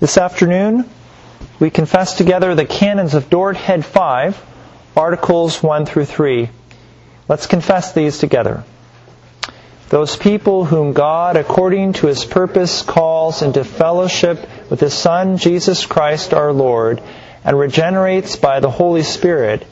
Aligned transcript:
This 0.00 0.16
afternoon, 0.16 0.88
we 1.58 1.68
confess 1.68 2.16
together 2.16 2.54
the 2.54 2.64
canons 2.64 3.12
of 3.12 3.28
Dort 3.28 3.58
Head 3.58 3.84
5, 3.84 4.42
Articles 4.96 5.62
1 5.62 5.84
through 5.84 6.06
3. 6.06 6.48
Let's 7.28 7.46
confess 7.46 7.92
these 7.92 8.16
together. 8.16 8.64
Those 9.90 10.16
people 10.16 10.64
whom 10.64 10.94
God, 10.94 11.36
according 11.36 11.92
to 11.94 12.06
his 12.06 12.24
purpose, 12.24 12.80
calls 12.80 13.42
into 13.42 13.62
fellowship 13.62 14.48
with 14.70 14.80
his 14.80 14.94
Son, 14.94 15.36
Jesus 15.36 15.84
Christ 15.84 16.32
our 16.32 16.54
Lord, 16.54 17.02
and 17.44 17.58
regenerates 17.58 18.36
by 18.36 18.60
the 18.60 18.70
Holy 18.70 19.02
Spirit, 19.02 19.64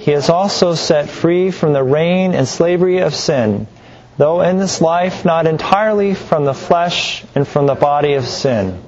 he 0.00 0.10
has 0.10 0.28
also 0.30 0.74
set 0.74 1.08
free 1.08 1.52
from 1.52 1.74
the 1.74 1.84
reign 1.84 2.34
and 2.34 2.48
slavery 2.48 2.98
of 3.02 3.14
sin, 3.14 3.68
though 4.16 4.40
in 4.40 4.58
this 4.58 4.80
life 4.80 5.24
not 5.24 5.46
entirely 5.46 6.14
from 6.14 6.44
the 6.44 6.54
flesh 6.54 7.24
and 7.36 7.46
from 7.46 7.66
the 7.66 7.76
body 7.76 8.14
of 8.14 8.26
sin. 8.26 8.82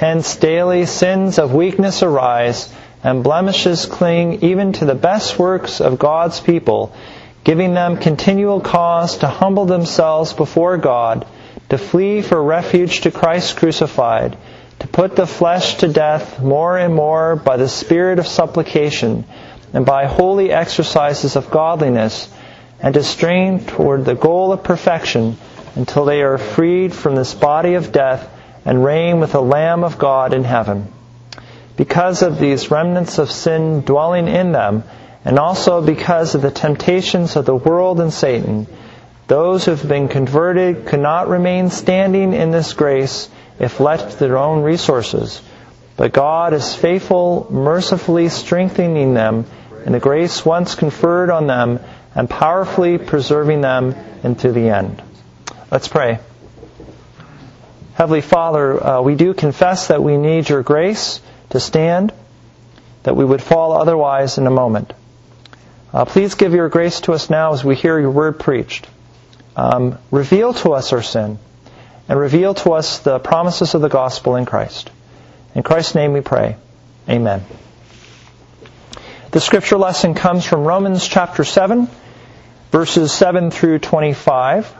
Hence 0.00 0.36
daily 0.36 0.86
sins 0.86 1.38
of 1.38 1.52
weakness 1.52 2.02
arise, 2.02 2.72
and 3.04 3.22
blemishes 3.22 3.84
cling 3.84 4.42
even 4.42 4.72
to 4.72 4.86
the 4.86 4.94
best 4.94 5.38
works 5.38 5.78
of 5.82 5.98
God's 5.98 6.40
people, 6.40 6.94
giving 7.44 7.74
them 7.74 7.98
continual 7.98 8.62
cause 8.62 9.18
to 9.18 9.26
humble 9.26 9.66
themselves 9.66 10.32
before 10.32 10.78
God, 10.78 11.26
to 11.68 11.76
flee 11.76 12.22
for 12.22 12.42
refuge 12.42 13.02
to 13.02 13.10
Christ 13.10 13.58
crucified, 13.58 14.38
to 14.78 14.88
put 14.88 15.16
the 15.16 15.26
flesh 15.26 15.74
to 15.74 15.88
death 15.88 16.40
more 16.40 16.78
and 16.78 16.94
more 16.94 17.36
by 17.36 17.58
the 17.58 17.68
spirit 17.68 18.18
of 18.18 18.26
supplication, 18.26 19.26
and 19.74 19.84
by 19.84 20.06
holy 20.06 20.50
exercises 20.50 21.36
of 21.36 21.50
godliness, 21.50 22.26
and 22.80 22.94
to 22.94 23.02
strain 23.02 23.66
toward 23.66 24.06
the 24.06 24.14
goal 24.14 24.54
of 24.54 24.64
perfection 24.64 25.36
until 25.74 26.06
they 26.06 26.22
are 26.22 26.38
freed 26.38 26.94
from 26.94 27.16
this 27.16 27.34
body 27.34 27.74
of 27.74 27.92
death 27.92 28.26
and 28.64 28.84
reign 28.84 29.20
with 29.20 29.32
the 29.32 29.42
Lamb 29.42 29.84
of 29.84 29.98
God 29.98 30.32
in 30.32 30.44
heaven. 30.44 30.92
Because 31.76 32.22
of 32.22 32.38
these 32.38 32.70
remnants 32.70 33.18
of 33.18 33.30
sin 33.30 33.80
dwelling 33.82 34.28
in 34.28 34.52
them, 34.52 34.84
and 35.24 35.38
also 35.38 35.80
because 35.80 36.34
of 36.34 36.42
the 36.42 36.50
temptations 36.50 37.36
of 37.36 37.46
the 37.46 37.54
world 37.54 38.00
and 38.00 38.12
Satan, 38.12 38.66
those 39.26 39.64
who 39.64 39.70
have 39.70 39.88
been 39.88 40.08
converted 40.08 40.86
could 40.86 41.00
not 41.00 41.28
remain 41.28 41.70
standing 41.70 42.32
in 42.32 42.50
this 42.50 42.72
grace 42.72 43.28
if 43.58 43.80
left 43.80 44.12
to 44.12 44.18
their 44.18 44.38
own 44.38 44.62
resources. 44.62 45.40
But 45.96 46.12
God 46.12 46.54
is 46.54 46.74
faithful, 46.74 47.46
mercifully 47.50 48.28
strengthening 48.28 49.14
them 49.14 49.44
in 49.84 49.92
the 49.92 50.00
grace 50.00 50.44
once 50.44 50.74
conferred 50.74 51.30
on 51.30 51.46
them 51.46 51.80
and 52.14 52.28
powerfully 52.28 52.98
preserving 52.98 53.60
them 53.60 53.94
into 54.24 54.52
the 54.52 54.70
end. 54.70 55.02
Let's 55.70 55.88
pray. 55.88 56.18
Heavenly 58.00 58.22
Father, 58.22 58.82
uh, 58.82 59.02
we 59.02 59.14
do 59.14 59.34
confess 59.34 59.88
that 59.88 60.02
we 60.02 60.16
need 60.16 60.48
your 60.48 60.62
grace 60.62 61.20
to 61.50 61.60
stand, 61.60 62.14
that 63.02 63.14
we 63.14 63.26
would 63.26 63.42
fall 63.42 63.72
otherwise 63.72 64.38
in 64.38 64.46
a 64.46 64.50
moment. 64.50 64.94
Uh, 65.92 66.06
please 66.06 66.34
give 66.34 66.54
your 66.54 66.70
grace 66.70 67.02
to 67.02 67.12
us 67.12 67.28
now 67.28 67.52
as 67.52 67.62
we 67.62 67.76
hear 67.76 68.00
your 68.00 68.10
word 68.10 68.40
preached. 68.40 68.86
Um, 69.54 69.98
reveal 70.10 70.54
to 70.54 70.72
us 70.72 70.94
our 70.94 71.02
sin 71.02 71.38
and 72.08 72.18
reveal 72.18 72.54
to 72.54 72.72
us 72.72 73.00
the 73.00 73.18
promises 73.18 73.74
of 73.74 73.82
the 73.82 73.90
gospel 73.90 74.36
in 74.36 74.46
Christ. 74.46 74.90
In 75.54 75.62
Christ's 75.62 75.94
name 75.94 76.14
we 76.14 76.22
pray. 76.22 76.56
Amen. 77.06 77.44
The 79.32 79.40
scripture 79.42 79.76
lesson 79.76 80.14
comes 80.14 80.46
from 80.46 80.64
Romans 80.64 81.06
chapter 81.06 81.44
7, 81.44 81.86
verses 82.70 83.12
7 83.12 83.50
through 83.50 83.80
25. 83.80 84.74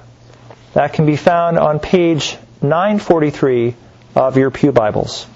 That 0.73 0.95
can 0.95 1.05
be 1.05 1.17
found 1.17 1.59
on 1.59 1.81
page 1.81 2.39
943 2.63 3.75
of 4.17 4.37
your 4.37 4.51
Pew 4.51 4.71
Bibles. 4.71 5.27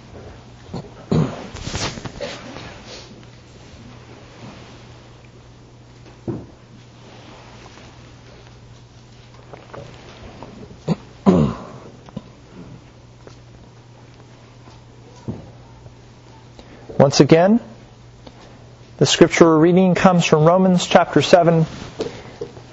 Once 16.99 17.20
again, 17.20 17.59
the 18.99 19.06
scripture 19.06 19.59
reading 19.59 19.94
comes 19.94 20.26
from 20.26 20.44
Romans 20.44 20.87
chapter 20.87 21.22
7, 21.22 21.65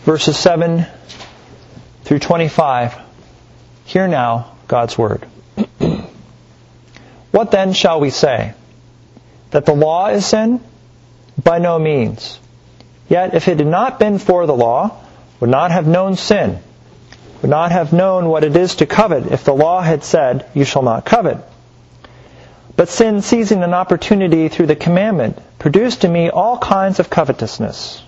verses 0.04 0.38
7 0.38 0.86
through 2.04 2.20
25. 2.20 3.11
Hear 3.92 4.08
now 4.08 4.54
God's 4.70 4.98
word. 4.98 5.26
what 7.32 7.52
then 7.52 7.74
shall 7.74 8.00
we 8.00 8.10
say? 8.10 8.54
That 9.50 9.66
the 9.66 9.76
law 9.76 10.08
is 10.08 10.26
sin? 10.26 10.62
By 11.44 11.60
no 11.60 11.78
means. 11.78 12.40
Yet 13.10 13.34
if 13.34 13.50
it 13.50 13.58
had 13.58 13.68
not 13.68 14.00
been 14.00 14.18
for 14.18 14.46
the 14.46 14.56
law, 14.56 14.98
would 15.42 15.50
not 15.50 15.72
have 15.72 15.88
known 15.88 16.16
sin, 16.16 16.60
would 17.42 17.52
not 17.52 17.74
have 17.74 17.92
known 17.92 18.30
what 18.30 18.46
it 18.46 18.56
is 18.56 18.76
to 18.76 18.86
covet 18.86 19.30
if 19.30 19.44
the 19.44 19.54
law 19.54 19.82
had 19.82 20.06
said, 20.06 20.46
You 20.54 20.64
shall 20.64 20.84
not 20.84 21.04
covet. 21.04 21.40
But 22.78 22.88
sin, 22.88 23.22
seizing 23.22 23.62
an 23.62 23.74
opportunity 23.74 24.48
through 24.48 24.68
the 24.68 24.78
commandment, 24.78 25.38
produced 25.60 26.06
in 26.06 26.14
me 26.14 26.30
all 26.30 26.58
kinds 26.58 27.02
of 27.02 27.10
covetousness. 27.10 28.02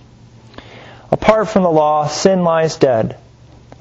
Apart 1.11 1.49
from 1.49 1.63
the 1.63 1.69
law, 1.69 2.07
sin 2.07 2.45
lies 2.45 2.77
dead. 2.77 3.17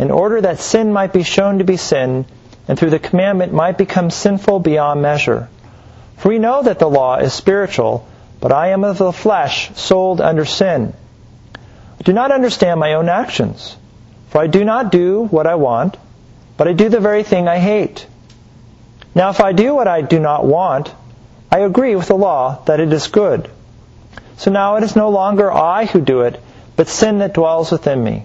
in 0.00 0.10
order 0.10 0.40
that 0.40 0.60
sin 0.60 0.94
might 0.94 1.12
be 1.12 1.22
shown 1.22 1.58
to 1.58 1.64
be 1.64 1.76
sin, 1.76 2.24
and 2.66 2.78
through 2.78 2.88
the 2.88 2.98
commandment 2.98 3.52
might 3.52 3.76
become 3.76 4.08
sinful 4.08 4.58
beyond 4.58 5.02
measure. 5.02 5.50
For 6.16 6.30
we 6.30 6.38
know 6.38 6.62
that 6.62 6.78
the 6.78 6.88
law 6.88 7.16
is 7.16 7.34
spiritual, 7.34 8.08
but 8.40 8.50
I 8.50 8.68
am 8.68 8.82
of 8.82 8.96
the 8.96 9.12
flesh, 9.12 9.70
sold 9.74 10.22
under 10.22 10.46
sin. 10.46 10.94
I 11.54 12.02
do 12.02 12.14
not 12.14 12.32
understand 12.32 12.80
my 12.80 12.94
own 12.94 13.10
actions, 13.10 13.76
for 14.30 14.40
I 14.40 14.46
do 14.46 14.64
not 14.64 14.90
do 14.90 15.24
what 15.24 15.46
I 15.46 15.56
want, 15.56 15.98
but 16.56 16.66
I 16.66 16.72
do 16.72 16.88
the 16.88 16.98
very 16.98 17.22
thing 17.22 17.46
I 17.46 17.58
hate. 17.58 18.06
Now 19.14 19.28
if 19.28 19.40
I 19.42 19.52
do 19.52 19.74
what 19.74 19.86
I 19.86 20.00
do 20.00 20.18
not 20.18 20.46
want, 20.46 20.90
I 21.52 21.58
agree 21.58 21.94
with 21.94 22.08
the 22.08 22.16
law 22.16 22.62
that 22.64 22.80
it 22.80 22.90
is 22.90 23.08
good. 23.08 23.50
So 24.38 24.50
now 24.50 24.76
it 24.76 24.82
is 24.82 24.96
no 24.96 25.10
longer 25.10 25.52
I 25.52 25.84
who 25.84 26.00
do 26.00 26.22
it, 26.22 26.40
but 26.74 26.88
sin 26.88 27.18
that 27.18 27.34
dwells 27.34 27.70
within 27.70 28.02
me. 28.02 28.24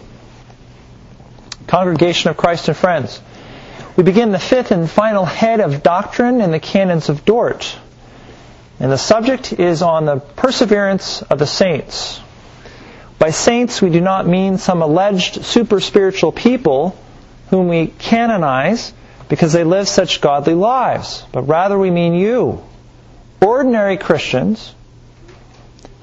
Congregation 1.71 2.29
of 2.29 2.35
Christ 2.35 2.67
and 2.67 2.75
friends, 2.75 3.21
we 3.95 4.03
begin 4.03 4.33
the 4.33 4.39
fifth 4.39 4.71
and 4.71 4.89
final 4.89 5.23
head 5.23 5.61
of 5.61 5.81
doctrine 5.81 6.41
in 6.41 6.51
the 6.51 6.59
canons 6.59 7.07
of 7.07 7.23
Dort. 7.23 7.77
And 8.81 8.91
the 8.91 8.97
subject 8.97 9.53
is 9.53 9.81
on 9.81 10.03
the 10.03 10.17
perseverance 10.17 11.21
of 11.21 11.39
the 11.39 11.47
saints. 11.47 12.19
By 13.19 13.29
saints, 13.29 13.81
we 13.81 13.89
do 13.89 14.01
not 14.01 14.27
mean 14.27 14.57
some 14.57 14.81
alleged 14.81 15.45
super 15.45 15.79
spiritual 15.79 16.33
people 16.33 16.99
whom 17.51 17.69
we 17.69 17.87
canonize 17.87 18.91
because 19.29 19.53
they 19.53 19.63
live 19.63 19.87
such 19.87 20.19
godly 20.19 20.55
lives, 20.55 21.25
but 21.31 21.43
rather 21.43 21.79
we 21.79 21.89
mean 21.89 22.15
you, 22.15 22.61
ordinary 23.39 23.95
Christians 23.95 24.75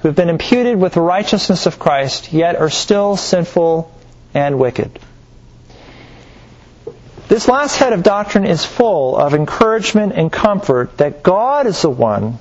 who 0.01 0.07
have 0.07 0.15
been 0.15 0.29
imputed 0.29 0.79
with 0.79 0.93
the 0.95 1.01
righteousness 1.01 1.67
of 1.67 1.77
Christ, 1.77 2.33
yet 2.33 2.55
are 2.55 2.71
still 2.71 3.17
sinful 3.17 3.95
and 4.33 4.57
wicked. 4.57 4.99
This 7.29 7.47
last 7.47 7.77
head 7.77 7.93
of 7.93 8.01
doctrine 8.01 8.47
is 8.47 8.65
full 8.65 9.15
of 9.15 9.35
encouragement 9.35 10.13
and 10.15 10.31
comfort 10.31 10.97
that 10.97 11.21
God 11.21 11.67
is 11.67 11.79
the 11.83 11.89
one 11.89 12.39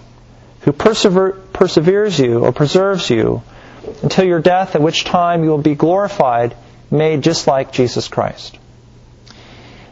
who 0.62 0.73
persever- 0.73 1.32
perseveres 1.52 2.19
you 2.19 2.38
or 2.43 2.52
preserves 2.52 3.11
you 3.11 3.43
until 4.02 4.25
your 4.25 4.40
death, 4.40 4.76
at 4.76 4.81
which 4.81 5.05
time 5.05 5.44
you 5.44 5.50
will 5.50 5.58
be 5.58 5.75
glorified, 5.75 6.56
made 6.90 7.20
just 7.20 7.46
like 7.46 7.70
Jesus 7.70 8.08
Christ. 8.08 8.58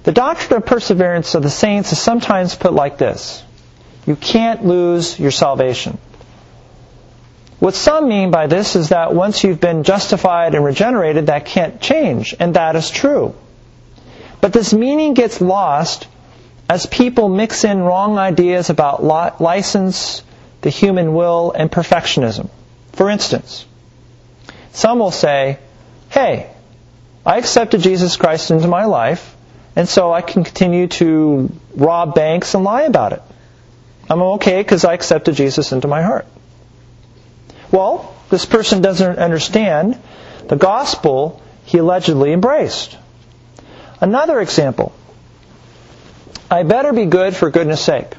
The 0.04 0.12
doctrine 0.12 0.56
of 0.56 0.64
perseverance 0.64 1.34
of 1.34 1.43
the 1.43 1.50
saints 1.50 1.93
is 1.93 1.98
sometimes 1.98 2.54
put 2.54 2.72
like 2.72 2.96
this 2.96 3.44
You 4.06 4.16
can't 4.16 4.64
lose 4.64 5.20
your 5.20 5.31
salvation. 5.31 5.98
What 7.58 7.75
some 7.75 8.08
mean 8.08 8.31
by 8.31 8.46
this 8.46 8.76
is 8.76 8.88
that 8.88 9.12
once 9.12 9.44
you've 9.44 9.60
been 9.60 9.82
justified 9.82 10.54
and 10.54 10.64
regenerated, 10.64 11.26
that 11.26 11.44
can't 11.44 11.82
change, 11.82 12.34
and 12.40 12.54
that 12.54 12.76
is 12.76 12.88
true. 12.88 13.34
But 14.41 14.53
this 14.53 14.73
meaning 14.73 15.15
gets 15.15 15.41
lost 15.41 16.06
as 16.69 16.87
people 16.87 17.29
mix 17.29 17.65
in 17.65 17.81
wrong 17.81 18.19
ideas 18.19 18.71
about 18.71 19.03
license, 19.41 20.23
the 20.62 20.71
human 20.71 21.15
will, 21.15 21.53
and 21.53 21.71
perfectionism. 21.71 22.50
For 22.93 23.09
instance, 23.11 23.65
some 24.73 24.99
will 24.99 25.11
say, 25.11 25.59
hey, 26.11 26.50
I 27.25 27.38
accepted 27.38 27.81
Jesus 27.81 28.17
Christ 28.17 28.50
into 28.50 28.69
my 28.69 28.85
life, 28.85 29.35
and 29.75 29.88
so 29.88 30.12
I 30.12 30.23
can 30.23 30.44
continue 30.44 30.87
to 30.89 31.50
rob 31.75 32.15
banks 32.15 32.55
and 32.55 32.65
lie 32.65 32.82
about 32.82 33.12
it. 33.12 33.23
I'm 34.09 34.23
okay 34.23 34.61
because 34.62 34.85
I 34.85 34.94
accepted 34.94 35.35
Jesus 35.35 35.73
into 35.73 35.89
my 35.89 36.03
heart. 36.03 36.27
Well, 37.73 38.15
this 38.31 38.47
person 38.47 38.81
doesn't 38.81 39.19
understand 39.19 39.99
the 40.49 40.56
gospel 40.56 41.43
he 41.65 41.79
allegedly 41.79 42.32
embraced. 42.32 42.97
Another 44.00 44.40
example. 44.40 44.93
I 46.50 46.62
better 46.62 46.93
be 46.93 47.06
good 47.06 47.34
for 47.34 47.50
goodness 47.50 47.81
sake. 47.81 48.12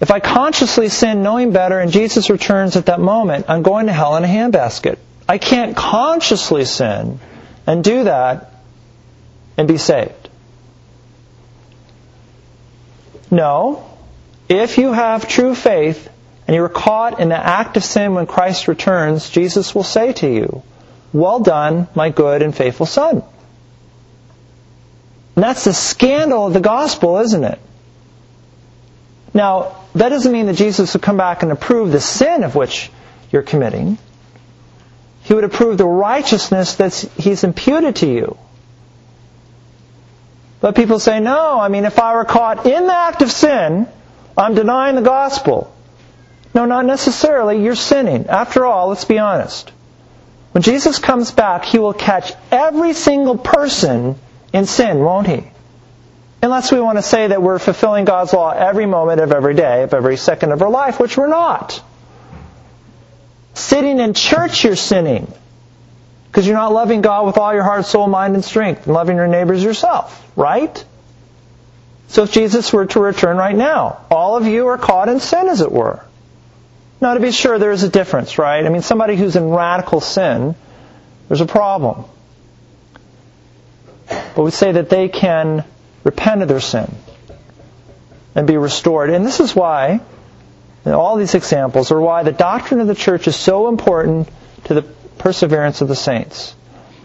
If 0.00 0.10
I 0.10 0.18
consciously 0.18 0.88
sin 0.88 1.22
knowing 1.22 1.52
better 1.52 1.78
and 1.78 1.92
Jesus 1.92 2.30
returns 2.30 2.76
at 2.76 2.86
that 2.86 3.00
moment, 3.00 3.46
I'm 3.48 3.62
going 3.62 3.86
to 3.86 3.92
hell 3.92 4.16
in 4.16 4.24
a 4.24 4.26
handbasket. 4.26 4.98
I 5.28 5.38
can't 5.38 5.76
consciously 5.76 6.64
sin 6.64 7.20
and 7.66 7.84
do 7.84 8.04
that 8.04 8.52
and 9.56 9.68
be 9.68 9.76
saved. 9.76 10.30
No. 13.30 13.86
If 14.48 14.78
you 14.78 14.92
have 14.92 15.28
true 15.28 15.54
faith 15.54 16.08
and 16.46 16.56
you 16.56 16.64
are 16.64 16.68
caught 16.68 17.20
in 17.20 17.28
the 17.28 17.36
act 17.36 17.76
of 17.76 17.84
sin 17.84 18.14
when 18.14 18.26
Christ 18.26 18.66
returns, 18.66 19.30
Jesus 19.30 19.74
will 19.74 19.84
say 19.84 20.14
to 20.14 20.28
you, 20.28 20.62
Well 21.12 21.40
done, 21.40 21.86
my 21.94 22.08
good 22.08 22.42
and 22.42 22.56
faithful 22.56 22.86
son. 22.86 23.22
And 25.40 25.48
that's 25.48 25.64
the 25.64 25.72
scandal 25.72 26.48
of 26.48 26.52
the 26.52 26.60
gospel, 26.60 27.16
isn't 27.20 27.44
it? 27.44 27.58
Now, 29.32 29.74
that 29.94 30.10
doesn't 30.10 30.30
mean 30.30 30.44
that 30.48 30.56
Jesus 30.56 30.92
will 30.92 31.00
come 31.00 31.16
back 31.16 31.42
and 31.42 31.50
approve 31.50 31.92
the 31.92 32.00
sin 32.00 32.44
of 32.44 32.54
which 32.54 32.90
you're 33.32 33.40
committing. 33.40 33.96
He 35.22 35.32
would 35.32 35.44
approve 35.44 35.78
the 35.78 35.86
righteousness 35.86 36.74
that 36.74 36.92
He's 37.16 37.42
imputed 37.42 37.96
to 37.96 38.06
you. 38.06 38.36
But 40.60 40.76
people 40.76 40.98
say, 40.98 41.20
no, 41.20 41.58
I 41.58 41.68
mean, 41.68 41.86
if 41.86 41.98
I 41.98 42.16
were 42.16 42.26
caught 42.26 42.66
in 42.66 42.86
the 42.86 42.92
act 42.94 43.22
of 43.22 43.32
sin, 43.32 43.88
I'm 44.36 44.54
denying 44.54 44.94
the 44.94 45.00
gospel. 45.00 45.74
No, 46.54 46.66
not 46.66 46.84
necessarily. 46.84 47.64
You're 47.64 47.76
sinning. 47.76 48.26
After 48.26 48.66
all, 48.66 48.88
let's 48.88 49.06
be 49.06 49.18
honest. 49.18 49.72
When 50.52 50.60
Jesus 50.60 50.98
comes 50.98 51.30
back, 51.30 51.64
He 51.64 51.78
will 51.78 51.94
catch 51.94 52.30
every 52.50 52.92
single 52.92 53.38
person 53.38 54.16
in 54.52 54.66
sin, 54.66 54.98
won't 54.98 55.26
He? 55.26 55.44
Unless 56.42 56.72
we 56.72 56.80
want 56.80 56.98
to 56.98 57.02
say 57.02 57.28
that 57.28 57.42
we're 57.42 57.58
fulfilling 57.58 58.04
God's 58.04 58.32
law 58.32 58.50
every 58.50 58.86
moment 58.86 59.20
of 59.20 59.32
every 59.32 59.54
day, 59.54 59.82
of 59.82 59.92
every 59.92 60.16
second 60.16 60.52
of 60.52 60.62
our 60.62 60.70
life, 60.70 60.98
which 60.98 61.16
we're 61.16 61.26
not. 61.26 61.82
Sitting 63.54 63.98
in 64.00 64.14
church, 64.14 64.64
you're 64.64 64.76
sinning. 64.76 65.32
Because 66.26 66.46
you're 66.46 66.56
not 66.56 66.72
loving 66.72 67.02
God 67.02 67.26
with 67.26 67.36
all 67.36 67.52
your 67.52 67.64
heart, 67.64 67.84
soul, 67.84 68.06
mind, 68.06 68.34
and 68.34 68.44
strength, 68.44 68.86
and 68.86 68.94
loving 68.94 69.16
your 69.16 69.26
neighbors 69.26 69.62
yourself, 69.62 70.30
right? 70.36 70.84
So 72.08 72.22
if 72.22 72.32
Jesus 72.32 72.72
were 72.72 72.86
to 72.86 73.00
return 73.00 73.36
right 73.36 73.54
now, 73.54 74.04
all 74.10 74.36
of 74.36 74.46
you 74.46 74.68
are 74.68 74.78
caught 74.78 75.08
in 75.08 75.20
sin, 75.20 75.48
as 75.48 75.60
it 75.60 75.70
were. 75.70 76.02
Now, 77.00 77.14
to 77.14 77.20
be 77.20 77.32
sure, 77.32 77.58
there 77.58 77.72
is 77.72 77.82
a 77.82 77.88
difference, 77.88 78.38
right? 78.38 78.64
I 78.64 78.68
mean, 78.68 78.82
somebody 78.82 79.16
who's 79.16 79.36
in 79.36 79.50
radical 79.50 80.00
sin, 80.00 80.54
there's 81.28 81.40
a 81.40 81.46
problem. 81.46 82.04
But 84.10 84.42
we 84.42 84.50
say 84.50 84.72
that 84.72 84.90
they 84.90 85.08
can 85.08 85.64
repent 86.04 86.42
of 86.42 86.48
their 86.48 86.60
sin 86.60 86.92
and 88.34 88.46
be 88.46 88.56
restored. 88.56 89.10
And 89.10 89.24
this 89.24 89.40
is 89.40 89.54
why, 89.54 90.00
all 90.84 91.16
these 91.16 91.34
examples 91.34 91.90
are 91.90 92.00
why 92.00 92.22
the 92.22 92.32
doctrine 92.32 92.80
of 92.80 92.86
the 92.86 92.94
church 92.94 93.28
is 93.28 93.36
so 93.36 93.68
important 93.68 94.28
to 94.64 94.74
the 94.74 94.82
perseverance 94.82 95.80
of 95.80 95.88
the 95.88 95.96
saints. 95.96 96.54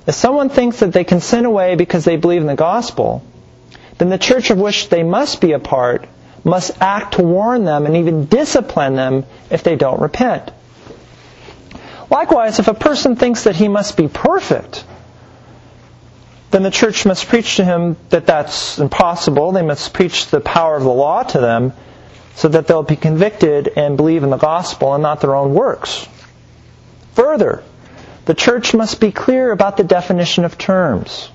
If 0.08 0.16
someone 0.16 0.50
thinks 0.50 0.80
that 0.80 0.94
they 0.94 1.04
can 1.04 1.20
sin 1.20 1.46
away 1.46 1.76
because 1.76 2.06
they 2.06 2.16
believe 2.16 2.42
in 2.42 2.48
the 2.48 2.56
gospel, 2.56 3.24
then 3.98 4.10
the 4.10 4.18
church 4.18 4.50
of 4.50 4.58
which 4.58 4.90
they 4.90 5.04
must 5.04 5.42
be 5.42 5.54
a 5.54 5.60
part 5.60 6.08
must 6.44 6.80
act 6.80 7.16
to 7.16 7.24
warn 7.24 7.66
them 7.66 7.86
and 7.86 7.98
even 7.98 8.26
discipline 8.26 8.96
them 8.96 9.26
if 9.50 9.64
they 9.64 9.76
don't 9.76 10.00
repent. 10.00 10.52
Likewise, 12.10 12.60
if 12.60 12.68
a 12.68 12.74
person 12.74 13.16
thinks 13.16 13.46
that 13.46 13.56
he 13.56 13.68
must 13.68 13.98
be 13.98 14.08
perfect, 14.08 14.86
then 16.56 16.64
the 16.64 16.72
church 16.72 17.06
must 17.06 17.28
preach 17.28 17.58
to 17.58 17.66
him 17.66 17.98
that 18.12 18.28
that's 18.28 18.80
impossible. 18.80 19.52
They 19.52 19.62
must 19.62 19.92
preach 19.92 20.28
the 20.28 20.40
power 20.40 20.78
of 20.78 20.84
the 20.84 20.90
law 20.90 21.22
to 21.22 21.42
them 21.42 21.74
so 22.36 22.48
that 22.48 22.66
they'll 22.66 22.82
be 22.82 22.96
convicted 22.96 23.74
and 23.76 23.98
believe 23.98 24.24
in 24.24 24.30
the 24.30 24.38
gospel 24.38 24.94
and 24.94 25.04
not 25.04 25.20
their 25.20 25.36
own 25.36 25.54
works. 25.54 26.08
Further, 27.16 27.62
the 28.24 28.34
church 28.34 28.74
must 28.74 29.02
be 29.02 29.12
clear 29.12 29.52
about 29.52 29.76
the 29.76 29.84
definition 29.84 30.46
of 30.46 30.58
terms. 30.58 31.28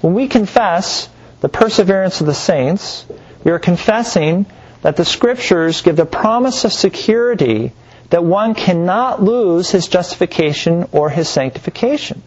When 0.00 0.14
we 0.14 0.26
confess 0.26 1.10
the 1.42 1.50
perseverance 1.50 2.22
of 2.22 2.26
the 2.26 2.32
saints, 2.32 3.04
we 3.44 3.50
are 3.50 3.58
confessing 3.58 4.46
that 4.80 4.96
the 4.96 5.04
scriptures 5.04 5.82
give 5.82 5.96
the 5.96 6.06
promise 6.06 6.64
of 6.64 6.72
security 6.72 7.72
that 8.08 8.24
one 8.24 8.54
cannot 8.54 9.22
lose 9.22 9.70
his 9.70 9.86
justification 9.86 10.88
or 10.92 11.10
his 11.10 11.28
sanctification 11.28 12.22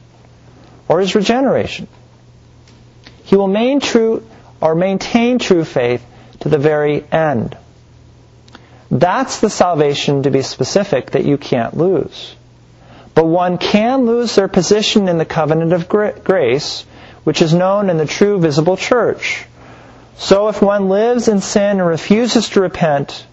or 0.88 1.00
his 1.00 1.16
regeneration. 1.16 1.88
He 3.24 3.36
will 3.36 3.48
maintain 3.48 3.80
true 3.80 4.28
or 4.62 4.76
maintain 4.76 5.40
true 5.40 5.64
faith 5.64 6.06
to 6.42 6.50
the 6.50 6.58
very 6.58 7.04
end. 7.12 7.58
That's 8.92 9.40
the 9.40 9.50
salvation 9.50 10.24
to 10.24 10.32
be 10.32 10.42
specific 10.42 11.12
that 11.12 11.26
you 11.26 11.38
can't 11.38 11.76
lose. 11.76 12.36
But 13.16 13.26
one 13.26 13.58
can 13.58 14.06
lose 14.06 14.36
their 14.36 14.48
position 14.48 15.08
in 15.08 15.18
the 15.18 15.26
covenant 15.26 15.74
of 15.74 15.88
grace, 15.88 16.86
which 17.24 17.42
is 17.42 17.54
known 17.54 17.90
in 17.90 17.98
the 17.98 18.06
true 18.06 18.40
visible 18.40 18.78
church. 18.78 19.46
So 20.18 20.48
if 20.48 20.62
one 20.62 20.90
lives 20.90 21.28
in 21.28 21.42
sin 21.42 21.80
and 21.80 21.88
refuses 21.88 22.50
to 22.50 22.62
repent, 22.62 23.26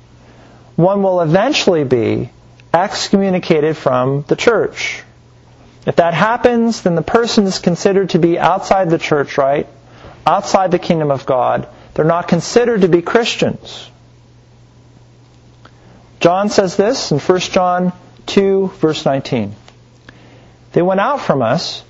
one 0.76 1.02
will 1.02 1.20
eventually 1.20 1.84
be 1.84 2.30
excommunicated 2.72 3.76
from 3.76 4.24
the 4.28 4.36
church. 4.36 5.02
If 5.86 5.96
that 5.96 6.14
happens, 6.14 6.82
then 6.82 6.94
the 6.94 7.02
person 7.02 7.44
is 7.44 7.58
considered 7.58 8.10
to 8.10 8.18
be 8.18 8.38
outside 8.38 8.90
the 8.90 8.98
church, 8.98 9.38
right? 9.38 9.66
Outside 10.30 10.70
the 10.70 10.78
kingdom 10.78 11.10
of 11.10 11.26
God. 11.26 11.66
They're 11.94 12.04
not 12.04 12.28
considered 12.28 12.82
to 12.82 12.88
be 12.88 13.02
Christians. 13.02 13.90
John 16.20 16.50
says 16.50 16.76
this 16.76 17.10
in 17.10 17.18
1 17.18 17.40
John 17.40 17.92
2, 18.26 18.68
verse 18.78 19.04
19. 19.04 19.56
They 20.70 20.82
went 20.82 21.00
out 21.00 21.20
from 21.20 21.42
us, 21.42 21.82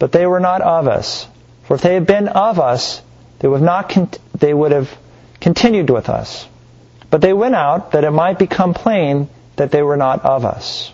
but 0.00 0.10
they 0.10 0.26
were 0.26 0.40
not 0.40 0.60
of 0.60 0.88
us. 0.88 1.28
For 1.66 1.76
if 1.76 1.82
they 1.82 1.94
had 1.94 2.04
been 2.04 2.26
of 2.26 2.58
us, 2.58 3.00
they 3.38 3.46
would, 3.46 3.62
not 3.62 3.90
con- 3.90 4.10
they 4.36 4.52
would 4.52 4.72
have 4.72 4.90
continued 5.38 5.88
with 5.88 6.08
us. 6.08 6.48
But 7.10 7.20
they 7.20 7.32
went 7.32 7.54
out 7.54 7.92
that 7.92 8.02
it 8.02 8.10
might 8.10 8.40
become 8.40 8.74
plain 8.74 9.28
that 9.54 9.70
they 9.70 9.82
were 9.82 9.96
not 9.96 10.24
of 10.24 10.44
us. 10.44 10.92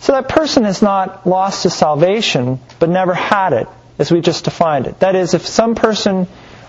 So 0.00 0.12
that 0.12 0.28
person 0.28 0.64
has 0.64 0.82
not 0.82 1.26
lost 1.26 1.62
his 1.62 1.72
salvation, 1.72 2.60
but 2.78 2.90
never 2.90 3.14
had 3.14 3.54
it, 3.54 3.68
as 4.02 4.10
we 4.10 4.20
just 4.20 4.44
defined 4.44 4.86
it. 4.88 4.98
That 4.98 5.14
is, 5.14 5.32
if 5.32 5.46
some 5.46 5.76
person 5.76 6.26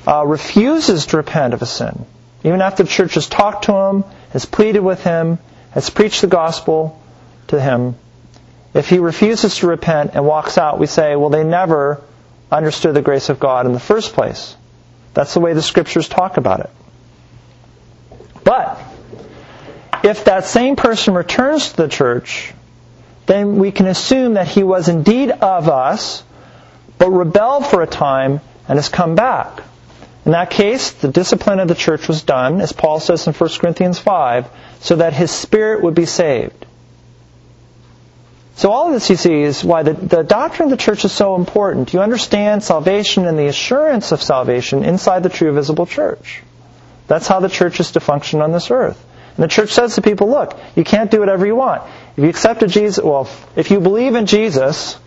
uh, 0.08 0.24
refuses 0.26 1.08
to 1.08 1.18
repent 1.18 1.56
of 1.56 1.62
a 1.64 1.66
sin, 1.66 2.06
even 2.44 2.62
after 2.62 2.84
the 2.84 2.90
church 2.90 3.16
has 3.16 3.28
talked 3.28 3.66
to 3.66 3.74
him 3.74 4.04
has 4.30 4.46
pleaded 4.46 4.82
with 4.82 5.04
him, 5.04 5.40
has 5.72 5.90
preached 5.90 6.22
the 6.22 6.28
gospel 6.28 7.02
to 7.48 7.60
him, 7.60 7.96
if 8.74 8.90
he 8.90 9.00
refuses 9.00 9.58
to 9.58 9.68
repent 9.68 10.12
and 10.14 10.26
walks 10.26 10.58
out, 10.58 10.80
we 10.80 10.88
say, 10.88 11.16
well, 11.16 11.30
they 11.30 11.44
never 11.44 12.02
understood 12.52 12.96
the 12.96 13.02
grace 13.02 13.30
of 13.30 13.40
God 13.40 13.66
in 13.66 13.74
the 13.74 13.80
first 13.80 14.14
place. 14.14 14.56
That's 15.14 15.34
the 15.34 15.40
way 15.40 15.54
the 15.54 15.62
scriptures 15.62 16.08
talk 16.08 16.38
about 16.38 16.62
it. 16.62 16.70
But, 18.44 18.80
if 20.04 20.26
that 20.26 20.46
same 20.46 20.76
person 20.76 21.14
returns 21.14 21.70
to 21.72 21.78
the 21.78 21.88
church, 21.88 22.54
then 23.26 23.58
we 23.58 23.72
can 23.72 23.88
assume 23.88 24.34
that 24.34 24.48
he 24.48 24.64
was 24.64 24.90
indeed 24.90 25.32
of 25.32 25.70
us, 25.70 26.24
but 27.04 27.10
rebelled 27.10 27.68
for 27.68 27.82
a 27.82 27.88
time 27.88 28.40
and 28.66 28.78
has 28.78 28.88
come 28.88 29.14
back. 29.14 29.62
In 30.26 30.32
that 30.32 30.52
case, 30.52 30.92
the 30.92 31.10
discipline 31.10 31.60
of 31.60 31.68
the 31.68 31.76
church 31.76 32.08
was 32.08 32.24
done, 32.24 32.62
as 32.62 32.72
Paul 32.72 33.02
says 33.02 33.28
in 33.28 33.34
1 33.34 33.50
Corinthians 33.60 34.00
5, 34.00 34.48
so 34.80 34.96
that 34.96 35.12
his 35.12 35.30
spirit 35.30 35.84
would 35.84 35.96
be 35.96 36.06
saved. 36.06 36.66
So 38.56 38.72
all 38.72 38.88
of 38.88 38.94
this, 38.94 39.10
you 39.10 39.18
see, 39.18 39.42
is 39.42 39.66
why 39.66 39.84
the, 39.84 39.92
the 39.92 40.24
doctrine 40.24 40.72
of 40.72 40.78
the 40.78 40.82
church 40.82 41.04
is 41.04 41.12
so 41.12 41.36
important. 41.36 41.94
You 41.94 42.00
understand 42.00 42.64
salvation 42.64 43.28
and 43.28 43.38
the 43.38 43.48
assurance 43.48 44.14
of 44.14 44.24
salvation 44.24 44.86
inside 44.86 45.24
the 45.24 45.30
true 45.30 45.52
visible 45.52 45.86
church. 45.86 46.42
That's 47.08 47.28
how 47.28 47.42
the 47.42 47.50
church 47.50 47.82
is 47.82 47.92
to 47.92 48.00
function 48.00 48.42
on 48.42 48.54
this 48.54 48.72
earth. 48.72 49.06
And 49.36 49.44
the 49.44 49.50
church 49.50 49.72
says 49.72 49.96
to 49.96 50.02
people, 50.02 50.30
look, 50.30 50.58
you 50.78 50.86
can't 50.86 51.12
do 51.12 51.20
whatever 51.20 51.46
you 51.46 51.56
want. 51.58 51.84
If 52.16 52.24
you 52.24 52.30
accepted 52.30 52.70
Jesus, 52.70 53.04
well, 53.04 53.28
if 53.58 53.72
you 53.72 53.82
believe 53.82 54.16
in 54.16 54.26
Jesus, 54.26 54.98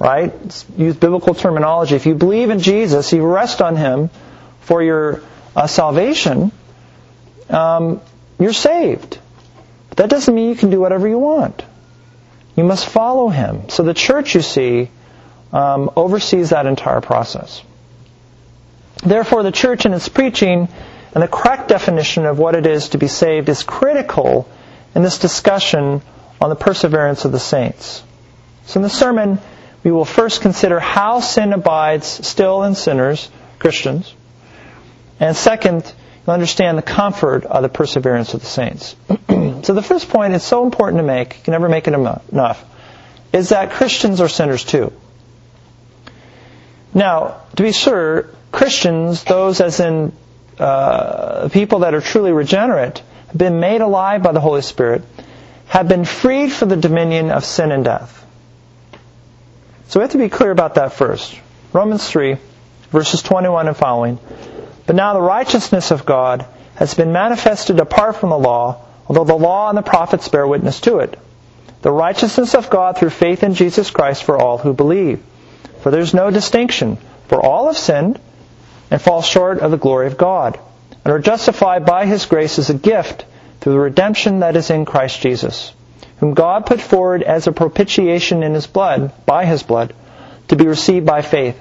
right, 0.00 0.32
use 0.76 0.96
biblical 0.96 1.34
terminology, 1.34 1.94
if 1.94 2.06
you 2.06 2.14
believe 2.14 2.50
in 2.50 2.58
Jesus, 2.58 3.12
you 3.12 3.24
rest 3.24 3.62
on 3.62 3.76
Him 3.76 4.10
for 4.62 4.82
your 4.82 5.22
uh, 5.54 5.66
salvation, 5.66 6.50
um, 7.48 8.00
you're 8.38 8.52
saved. 8.52 9.18
But 9.90 9.98
that 9.98 10.10
doesn't 10.10 10.34
mean 10.34 10.48
you 10.48 10.56
can 10.56 10.70
do 10.70 10.80
whatever 10.80 11.06
you 11.06 11.18
want. 11.18 11.62
You 12.56 12.64
must 12.64 12.86
follow 12.86 13.28
him. 13.28 13.68
So 13.68 13.82
the 13.82 13.94
church, 13.94 14.34
you 14.34 14.42
see, 14.42 14.90
um, 15.52 15.90
oversees 15.96 16.50
that 16.50 16.66
entire 16.66 17.00
process. 17.00 17.62
Therefore, 19.02 19.42
the 19.42 19.52
church 19.52 19.86
in 19.86 19.92
its 19.92 20.08
preaching 20.08 20.68
and 21.14 21.22
the 21.22 21.28
correct 21.28 21.68
definition 21.68 22.26
of 22.26 22.38
what 22.38 22.54
it 22.54 22.66
is 22.66 22.90
to 22.90 22.98
be 22.98 23.08
saved 23.08 23.48
is 23.48 23.62
critical 23.62 24.48
in 24.94 25.02
this 25.02 25.18
discussion 25.18 26.02
on 26.40 26.50
the 26.50 26.56
perseverance 26.56 27.24
of 27.24 27.32
the 27.32 27.40
saints. 27.40 28.02
So 28.66 28.78
in 28.78 28.82
the 28.82 28.90
sermon, 28.90 29.38
we 29.82 29.90
will 29.90 30.04
first 30.04 30.42
consider 30.42 30.78
how 30.78 31.20
sin 31.20 31.52
abides 31.52 32.06
still 32.06 32.62
in 32.64 32.74
sinners, 32.74 33.30
Christians. 33.58 34.14
And 35.18 35.36
second, 35.36 35.90
you'll 36.26 36.34
understand 36.34 36.76
the 36.76 36.82
comfort 36.82 37.44
of 37.44 37.62
the 37.62 37.68
perseverance 37.68 38.34
of 38.34 38.40
the 38.40 38.46
saints. 38.46 38.94
so 39.28 39.74
the 39.74 39.82
first 39.82 40.08
point 40.08 40.34
is 40.34 40.42
so 40.42 40.64
important 40.64 40.98
to 40.98 41.06
make, 41.06 41.36
you 41.36 41.42
can 41.44 41.52
never 41.52 41.68
make 41.68 41.88
it 41.88 41.94
enough, 41.94 42.64
is 43.32 43.50
that 43.50 43.70
Christians 43.70 44.20
are 44.20 44.28
sinners 44.28 44.64
too. 44.64 44.92
Now, 46.92 47.42
to 47.56 47.62
be 47.62 47.72
sure, 47.72 48.28
Christians, 48.50 49.24
those 49.24 49.60
as 49.60 49.80
in 49.80 50.12
uh, 50.58 51.48
people 51.48 51.80
that 51.80 51.94
are 51.94 52.00
truly 52.00 52.32
regenerate, 52.32 53.02
have 53.28 53.38
been 53.38 53.60
made 53.60 53.80
alive 53.80 54.22
by 54.22 54.32
the 54.32 54.40
Holy 54.40 54.62
Spirit, 54.62 55.04
have 55.66 55.88
been 55.88 56.04
freed 56.04 56.52
from 56.52 56.68
the 56.68 56.76
dominion 56.76 57.30
of 57.30 57.44
sin 57.44 57.70
and 57.70 57.84
death. 57.84 58.26
So 59.90 59.98
we 59.98 60.04
have 60.04 60.12
to 60.12 60.18
be 60.18 60.28
clear 60.28 60.52
about 60.52 60.76
that 60.76 60.92
first. 60.92 61.36
Romans 61.72 62.08
3, 62.08 62.36
verses 62.90 63.22
21 63.22 63.66
and 63.66 63.76
following. 63.76 64.20
But 64.86 64.94
now 64.94 65.14
the 65.14 65.20
righteousness 65.20 65.90
of 65.90 66.06
God 66.06 66.46
has 66.76 66.94
been 66.94 67.10
manifested 67.10 67.80
apart 67.80 68.14
from 68.14 68.30
the 68.30 68.38
law, 68.38 68.86
although 69.08 69.24
the 69.24 69.34
law 69.34 69.68
and 69.68 69.76
the 69.76 69.82
prophets 69.82 70.28
bear 70.28 70.46
witness 70.46 70.80
to 70.82 70.98
it. 70.98 71.18
The 71.82 71.90
righteousness 71.90 72.54
of 72.54 72.70
God 72.70 72.98
through 72.98 73.10
faith 73.10 73.42
in 73.42 73.54
Jesus 73.54 73.90
Christ 73.90 74.22
for 74.22 74.40
all 74.40 74.58
who 74.58 74.74
believe. 74.74 75.24
For 75.80 75.90
there 75.90 76.00
is 76.00 76.14
no 76.14 76.30
distinction, 76.30 76.96
for 77.26 77.44
all 77.44 77.66
have 77.66 77.76
sinned 77.76 78.20
and 78.92 79.02
fall 79.02 79.22
short 79.22 79.58
of 79.58 79.72
the 79.72 79.76
glory 79.76 80.06
of 80.06 80.16
God, 80.16 80.56
and 81.04 81.12
are 81.12 81.18
justified 81.18 81.84
by 81.84 82.06
His 82.06 82.26
grace 82.26 82.60
as 82.60 82.70
a 82.70 82.74
gift 82.74 83.24
through 83.60 83.72
the 83.72 83.80
redemption 83.80 84.38
that 84.38 84.54
is 84.54 84.70
in 84.70 84.84
Christ 84.84 85.20
Jesus, 85.20 85.72
whom 86.20 86.34
God 86.34 86.66
put 86.66 86.80
forward 86.80 87.22
as 87.22 87.46
a 87.46 87.52
propitiation 87.52 88.42
in 88.42 88.54
His 88.54 88.66
blood, 88.66 89.12
by 89.26 89.44
His 89.46 89.62
blood, 89.62 89.94
to 90.48 90.56
be 90.56 90.66
received 90.66 91.06
by 91.06 91.22
faith. 91.22 91.58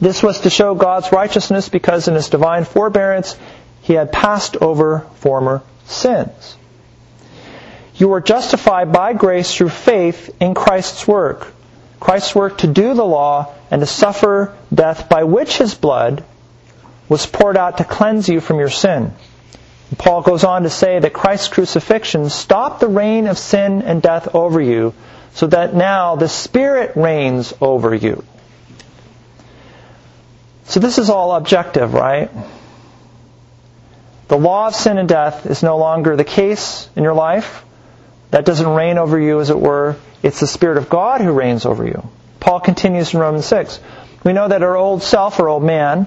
This 0.00 0.22
was 0.22 0.40
to 0.40 0.50
show 0.50 0.74
God's 0.74 1.10
righteousness 1.10 1.68
because 1.68 2.06
in 2.06 2.14
his 2.14 2.28
divine 2.28 2.64
forbearance 2.64 3.36
he 3.82 3.94
had 3.94 4.12
passed 4.12 4.56
over 4.56 5.00
former 5.16 5.62
sins. 5.86 6.56
You 7.96 8.12
are 8.12 8.20
justified 8.20 8.92
by 8.92 9.12
grace 9.12 9.52
through 9.52 9.70
faith 9.70 10.36
in 10.40 10.54
Christ's 10.54 11.06
work. 11.08 11.52
Christ's 11.98 12.34
work 12.34 12.58
to 12.58 12.68
do 12.68 12.94
the 12.94 13.04
law 13.04 13.52
and 13.72 13.80
to 13.80 13.86
suffer 13.86 14.54
death 14.72 15.08
by 15.08 15.24
which 15.24 15.58
his 15.58 15.74
blood 15.74 16.24
was 17.08 17.26
poured 17.26 17.56
out 17.56 17.78
to 17.78 17.84
cleanse 17.84 18.28
you 18.28 18.40
from 18.40 18.60
your 18.60 18.70
sin. 18.70 19.12
Paul 19.96 20.22
goes 20.22 20.44
on 20.44 20.64
to 20.64 20.70
say 20.70 20.98
that 20.98 21.12
Christ's 21.12 21.48
crucifixion 21.48 22.28
stopped 22.28 22.80
the 22.80 22.88
reign 22.88 23.26
of 23.26 23.38
sin 23.38 23.82
and 23.82 24.02
death 24.02 24.34
over 24.34 24.60
you 24.60 24.92
so 25.32 25.46
that 25.46 25.74
now 25.74 26.16
the 26.16 26.28
Spirit 26.28 26.96
reigns 26.96 27.54
over 27.60 27.94
you. 27.94 28.24
So 30.64 30.80
this 30.80 30.98
is 30.98 31.08
all 31.08 31.32
objective, 31.32 31.94
right? 31.94 32.30
The 34.28 34.36
law 34.36 34.66
of 34.66 34.74
sin 34.74 34.98
and 34.98 35.08
death 35.08 35.46
is 35.46 35.62
no 35.62 35.78
longer 35.78 36.16
the 36.16 36.24
case 36.24 36.88
in 36.94 37.02
your 37.02 37.14
life. 37.14 37.64
That 38.30 38.44
doesn't 38.44 38.68
reign 38.68 38.98
over 38.98 39.18
you, 39.18 39.40
as 39.40 39.48
it 39.48 39.58
were. 39.58 39.96
It's 40.22 40.40
the 40.40 40.46
Spirit 40.46 40.76
of 40.76 40.90
God 40.90 41.22
who 41.22 41.32
reigns 41.32 41.64
over 41.64 41.86
you. 41.86 42.06
Paul 42.40 42.60
continues 42.60 43.14
in 43.14 43.20
Romans 43.20 43.46
6. 43.46 43.80
We 44.24 44.34
know 44.34 44.48
that 44.48 44.62
our 44.62 44.76
old 44.76 45.02
self, 45.02 45.40
our 45.40 45.48
old 45.48 45.62
man, 45.62 46.06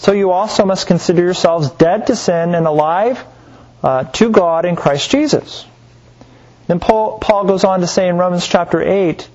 So 0.00 0.12
you 0.12 0.30
also 0.30 0.64
must 0.64 0.86
consider 0.86 1.22
yourselves 1.22 1.68
dead 1.72 2.06
to 2.06 2.16
sin 2.16 2.54
and 2.54 2.66
alive 2.66 3.22
uh, 3.82 4.04
to 4.04 4.30
God 4.30 4.64
in 4.64 4.74
Christ 4.74 5.10
Jesus. 5.10 5.66
Then 6.68 6.80
Paul, 6.80 7.18
Paul 7.18 7.44
goes 7.44 7.64
on 7.64 7.80
to 7.80 7.86
say 7.86 8.08
in 8.08 8.16
Romans 8.16 8.46
chapter 8.46 8.80
8 8.80 9.28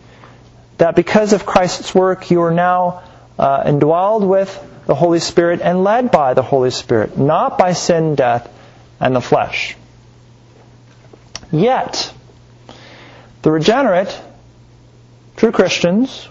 that 0.80 0.96
because 0.96 1.34
of 1.34 1.46
Christ's 1.46 1.94
work, 1.94 2.32
you 2.32 2.42
are 2.42 2.52
now 2.52 3.04
uh, 3.38 3.64
indwelled 3.66 4.28
with 4.28 4.50
the 4.88 4.96
Holy 4.96 5.20
Spirit 5.20 5.62
and 5.62 5.84
led 5.84 6.10
by 6.10 6.34
the 6.34 6.42
Holy 6.42 6.72
Spirit, 6.72 7.16
not 7.16 7.60
by 7.60 7.74
sin, 7.74 8.16
death, 8.16 8.52
and 9.00 9.16
the 9.16 9.22
flesh. 9.22 9.78
Yet, 11.52 12.12
the 13.44 13.52
regenerate, 13.52 14.20
true 15.38 15.52
Christians, 15.52 16.28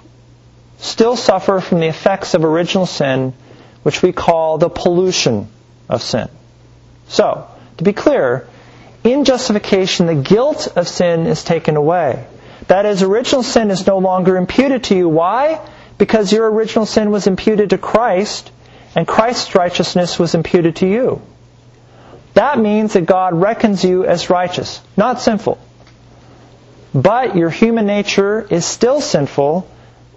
still 0.79 1.15
suffer 1.15 1.61
from 1.61 1.79
the 1.79 1.87
effects 1.87 2.35
of 2.35 2.45
original 2.45 2.87
sin, 2.87 3.33
which 3.85 4.03
we 4.03 4.13
call 4.13 4.59
the 4.59 4.69
pollution 4.69 5.47
of 5.89 6.03
sin. 6.03 6.29
So, 7.07 7.47
to 7.77 7.85
be 7.85 7.93
clear, 7.93 8.49
in 9.05 9.25
justification, 9.25 10.07
the 10.07 10.15
guilt 10.17 10.73
of 10.75 10.89
sin 10.89 11.27
is 11.27 11.45
taken 11.45 11.77
away. 11.77 12.27
That 12.67 12.87
is, 12.87 13.03
original 13.03 13.45
sin 13.45 13.71
is 13.71 13.87
no 13.87 13.99
longer 13.99 14.37
imputed 14.37 14.85
to 14.85 14.97
you. 14.97 15.09
Why? 15.09 15.61
because 15.99 16.33
your 16.33 16.51
original 16.51 16.87
sin 16.87 17.11
was 17.11 17.27
imputed 17.27 17.71
to 17.71 17.79
Christ 17.79 18.51
and 18.95 19.07
Christ's 19.07 19.55
righteousness 19.55 20.19
was 20.19 20.35
imputed 20.35 20.77
to 20.77 20.87
you. 20.87 21.23
That 22.35 22.59
means 22.59 22.95
that 22.95 23.07
God 23.07 23.35
reckons 23.35 23.85
you 23.85 24.05
as 24.05 24.29
righteous, 24.29 24.81
not 24.97 25.21
sinful. 25.21 25.59
But 26.93 27.37
your 27.37 27.51
human 27.51 27.87
nature 27.87 28.47
is 28.49 28.65
still 28.65 29.01
sinful 29.01 29.69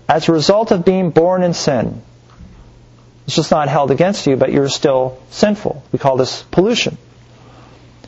as 0.10 0.28
a 0.28 0.32
result 0.32 0.72
of 0.72 0.86
being 0.86 1.12
born 1.12 1.44
in 1.44 1.54
sin. 1.54 2.02
It's 3.28 3.36
just 3.36 3.52
not 3.52 3.70
held 3.70 3.92
against 3.92 4.26
you, 4.26 4.36
but 4.36 4.52
you're 4.52 4.70
still 4.70 5.22
sinful. 5.30 5.84
We 5.92 6.00
call 6.00 6.18
this 6.18 6.42
pollution. 6.44 6.98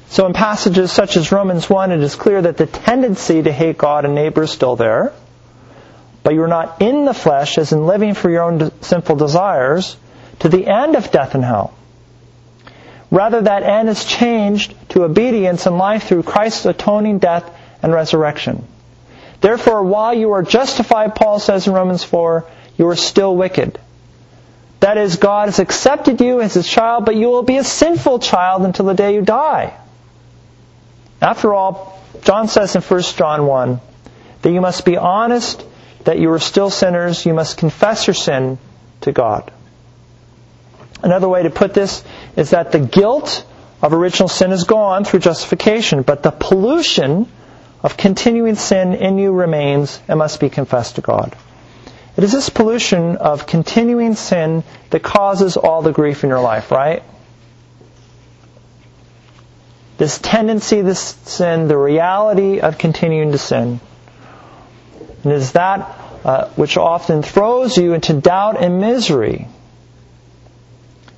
So 0.07 0.25
in 0.25 0.33
passages 0.33 0.91
such 0.91 1.17
as 1.17 1.31
Romans 1.31 1.69
1, 1.69 1.91
it 1.91 1.99
is 2.01 2.15
clear 2.15 2.41
that 2.41 2.57
the 2.57 2.65
tendency 2.65 3.43
to 3.43 3.51
hate 3.51 3.77
God 3.77 4.05
and 4.05 4.15
neighbor 4.15 4.43
is 4.43 4.51
still 4.51 4.75
there 4.75 5.13
but 6.23 6.33
you 6.33 6.43
are 6.43 6.47
not 6.47 6.81
in 6.81 7.05
the 7.05 7.13
flesh 7.13 7.57
as 7.57 7.71
in 7.71 7.85
living 7.85 8.13
for 8.13 8.29
your 8.29 8.43
own 8.43 8.71
sinful 8.81 9.15
desires 9.15 9.97
to 10.39 10.49
the 10.49 10.67
end 10.67 10.95
of 10.95 11.11
death 11.11 11.35
and 11.35 11.43
hell. 11.43 11.73
Rather, 13.11 13.41
that 13.41 13.63
end 13.63 13.89
is 13.89 14.05
changed 14.05 14.75
to 14.89 15.03
obedience 15.03 15.65
and 15.65 15.77
life 15.77 16.03
through 16.03 16.23
Christ's 16.23 16.65
atoning 16.65 17.19
death 17.19 17.49
and 17.81 17.91
resurrection. 17.91 18.63
Therefore, 19.41 19.83
while 19.83 20.13
you 20.13 20.33
are 20.33 20.43
justified, 20.43 21.15
Paul 21.15 21.39
says 21.39 21.65
in 21.65 21.73
Romans 21.73 22.03
4, 22.03 22.45
you 22.77 22.87
are 22.89 22.95
still 22.95 23.35
wicked. 23.35 23.79
That 24.79 24.97
is, 24.97 25.17
God 25.17 25.49
has 25.49 25.59
accepted 25.59 26.21
you 26.21 26.41
as 26.41 26.53
his 26.53 26.67
child, 26.67 27.05
but 27.05 27.15
you 27.15 27.27
will 27.27 27.43
be 27.43 27.57
a 27.57 27.63
sinful 27.63 28.19
child 28.19 28.63
until 28.63 28.85
the 28.85 28.93
day 28.93 29.15
you 29.15 29.21
die. 29.21 29.73
After 31.21 31.53
all, 31.53 32.01
John 32.21 32.47
says 32.47 32.75
in 32.75 32.81
1 32.81 33.01
John 33.17 33.45
1 33.45 33.81
that 34.41 34.51
you 34.51 34.61
must 34.61 34.85
be 34.85 34.95
honest, 34.95 35.65
that 36.05 36.17
you 36.17 36.31
are 36.31 36.39
still 36.39 36.69
sinners, 36.69 37.25
you 37.25 37.33
must 37.33 37.57
confess 37.57 38.07
your 38.07 38.13
sin 38.13 38.57
to 39.01 39.11
God. 39.11 39.51
Another 41.03 41.27
way 41.27 41.43
to 41.43 41.49
put 41.49 41.73
this 41.73 42.03
is 42.35 42.51
that 42.51 42.71
the 42.71 42.79
guilt 42.79 43.45
of 43.81 43.93
original 43.93 44.29
sin 44.29 44.51
is 44.51 44.63
gone 44.63 45.03
through 45.03 45.19
justification, 45.19 46.03
but 46.03 46.23
the 46.23 46.31
pollution 46.31 47.27
of 47.83 47.95
continuing 47.95 48.55
sin 48.55 48.93
in 48.93 49.17
you 49.17 49.31
remains 49.31 49.99
and 50.07 50.19
must 50.19 50.39
be 50.39 50.49
confessed 50.49 50.95
to 50.95 51.01
God. 51.01 51.35
It 52.19 52.23
is 52.25 52.33
this 52.33 52.49
pollution 52.49 53.15
of 53.15 53.47
continuing 53.47 54.13
sin 54.15 54.65
that 54.89 55.01
causes 55.01 55.55
all 55.55 55.81
the 55.81 55.93
grief 55.93 56.25
in 56.25 56.29
your 56.29 56.41
life, 56.41 56.69
right? 56.69 57.01
This 59.97 60.19
tendency, 60.19 60.81
this 60.81 60.99
sin, 60.99 61.69
the 61.69 61.77
reality 61.77 62.59
of 62.59 62.77
continuing 62.77 63.31
to 63.31 63.37
sin. 63.37 63.79
And 65.23 65.31
it 65.31 65.35
is 65.37 65.53
that 65.53 65.79
uh, 66.25 66.49
which 66.57 66.75
often 66.75 67.23
throws 67.23 67.77
you 67.77 67.93
into 67.93 68.11
doubt 68.11 68.61
and 68.61 68.81
misery. 68.81 69.47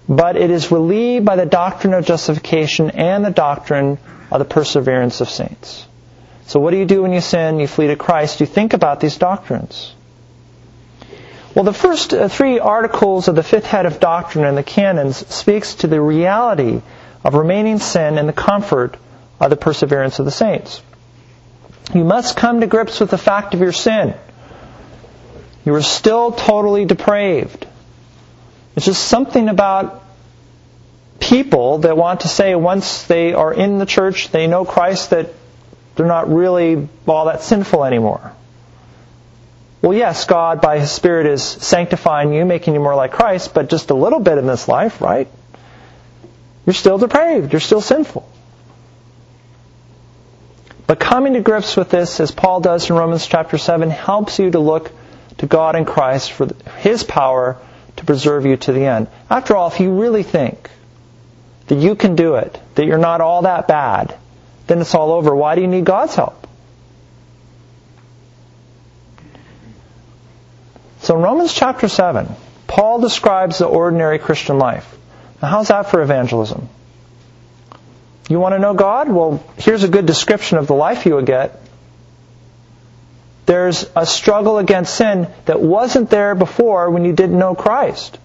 But 0.08 0.36
it 0.36 0.52
is 0.52 0.72
relieved 0.72 1.26
by 1.26 1.36
the 1.36 1.48
doctrine 1.48 1.96
of 1.96 2.06
justification 2.06 2.92
and 2.92 3.26
the 3.26 3.32
doctrine 3.32 3.98
of 4.30 4.38
the 4.38 4.46
perseverance 4.46 5.20
of 5.20 5.32
saints. 5.32 5.84
So 6.46 6.60
what 6.60 6.70
do 6.70 6.78
you 6.78 6.86
do 6.86 7.02
when 7.02 7.12
you 7.12 7.22
sin? 7.22 7.60
You 7.60 7.66
flee 7.66 7.88
to 7.88 7.96
Christ. 7.96 8.40
You 8.40 8.46
think 8.46 8.74
about 8.74 9.00
these 9.00 9.18
doctrines. 9.18 9.96
Well, 11.54 11.66
the 11.66 11.74
first 11.74 12.14
uh, 12.14 12.30
three 12.30 12.60
articles 12.60 13.28
of 13.28 13.36
the 13.36 13.44
fifth 13.44 13.66
head 13.66 13.86
of 13.86 14.00
doctrine 14.00 14.46
in 14.46 14.56
the 14.56 14.64
canons 14.64 15.18
speaks 15.34 15.76
to 15.76 15.88
the 15.88 16.00
reality 16.00 16.82
of 17.26 17.34
remaining 17.34 17.80
sin 17.80 18.18
and 18.18 18.28
the 18.28 18.34
comfort 18.34 18.96
of 19.40 19.50
the 19.50 19.58
perseverance 19.58 20.20
of 20.20 20.26
the 20.26 20.32
saints. 20.32 20.82
You 21.94 22.06
must 22.06 22.38
come 22.38 22.62
to 22.62 22.68
grips 22.68 23.02
with 23.02 23.10
the 23.10 23.18
fact 23.18 23.54
of 23.54 23.60
your 23.60 23.74
sin. 23.74 24.14
You 25.66 25.76
are 25.76 25.82
still 25.82 26.32
totally 26.32 26.86
depraved. 26.86 27.68
It's 28.76 28.86
just 28.86 29.04
something 29.04 29.50
about 29.50 30.04
people 31.20 31.80
that 31.80 31.98
want 31.98 32.22
to 32.22 32.30
say 32.30 32.56
once 32.56 33.04
they 33.04 33.34
are 33.34 33.54
in 33.54 33.78
the 33.78 33.86
church, 33.86 34.30
they 34.30 34.48
know 34.48 34.64
Christ, 34.64 35.10
that 35.10 35.34
they're 35.96 36.06
not 36.06 36.34
really 36.34 36.88
all 37.06 37.26
that 37.26 37.44
sinful 37.44 37.84
anymore. 37.84 38.34
Well, 39.82 39.98
yes, 39.98 40.26
God, 40.26 40.62
by 40.62 40.80
His 40.80 40.92
Spirit, 40.92 41.26
is 41.26 41.44
sanctifying 41.44 42.34
you, 42.34 42.46
making 42.46 42.76
you 42.76 42.80
more 42.80 42.96
like 42.96 43.12
Christ, 43.12 43.54
but 43.54 43.70
just 43.70 43.90
a 43.90 43.96
little 43.96 44.20
bit 44.20 44.38
in 44.38 44.46
this 44.46 44.68
life, 44.68 45.02
right? 45.02 45.28
You're 46.66 46.74
still 46.74 47.00
depraved. 47.00 47.52
You're 47.52 47.60
still 47.60 47.82
sinful. 47.82 48.30
But 50.86 51.00
coming 51.00 51.34
to 51.34 51.42
grips 51.42 51.76
with 51.76 51.90
this, 51.90 52.20
as 52.20 52.32
Paul 52.32 52.60
does 52.60 52.90
in 52.90 52.96
Romans 52.96 53.26
chapter 53.26 53.58
7, 53.58 53.90
helps 53.90 54.38
you 54.38 54.52
to 54.52 54.60
look 54.60 54.92
to 55.38 55.48
God 55.48 55.76
and 55.76 55.88
Christ 55.88 56.32
for 56.32 56.50
His 56.78 57.04
power 57.04 57.58
to 57.96 58.06
preserve 58.06 58.46
you 58.46 58.58
to 58.58 58.74
the 58.74 58.86
end. 58.86 59.08
After 59.30 59.56
all, 59.56 59.70
if 59.70 59.80
you 59.80 60.00
really 60.00 60.24
think 60.24 60.70
that 61.68 61.78
you 61.78 61.96
can 61.96 62.16
do 62.16 62.36
it, 62.36 62.60
that 62.76 62.86
you're 62.86 62.98
not 62.98 63.22
all 63.22 63.44
that 63.44 63.68
bad, 63.68 64.16
then 64.68 64.80
it's 64.80 64.94
all 64.94 65.12
over. 65.14 65.34
Why 65.36 65.56
do 65.56 65.62
you 65.62 65.68
need 65.68 65.86
God's 65.86 66.16
help? 66.16 66.41
So 71.02 71.16
in 71.16 71.24
Romans 71.24 71.54
chapter 71.54 71.88
7, 71.88 72.28
Paul 72.68 73.02
describes 73.02 73.58
the 73.58 73.66
ordinary 73.66 74.20
Christian 74.20 74.60
life. 74.60 74.96
Now, 75.42 75.50
how's 75.50 75.70
that 75.70 75.90
for 75.90 76.02
evangelism? 76.02 76.70
You 78.30 78.40
want 78.40 78.54
to 78.54 78.60
know 78.60 78.76
God? 78.76 79.10
Well, 79.10 79.44
here's 79.58 79.84
a 79.84 79.88
good 79.88 80.06
description 80.06 80.60
of 80.60 80.68
the 80.68 80.76
life 80.76 81.06
you 81.08 81.16
would 81.16 81.26
get. 81.26 81.60
There's 83.48 83.90
a 83.96 84.06
struggle 84.06 84.60
against 84.60 84.96
sin 84.96 85.28
that 85.46 85.60
wasn't 85.60 86.12
there 86.12 86.36
before 86.36 86.90
when 86.92 87.04
you 87.04 87.14
didn't 87.14 87.38
know 87.38 87.56
Christ. 87.56 88.20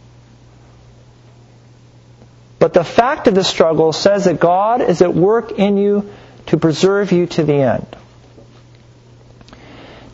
But 2.59 2.75
the 2.75 2.85
fact 2.85 3.27
of 3.27 3.35
the 3.35 3.43
struggle 3.43 3.93
says 3.93 4.27
that 4.27 4.39
God 4.39 4.83
is 4.83 5.01
at 5.01 5.15
work 5.15 5.53
in 5.53 5.79
you 5.79 6.13
to 6.47 6.59
preserve 6.59 7.11
you 7.11 7.27
to 7.27 7.43
the 7.43 7.55
end. 7.55 7.97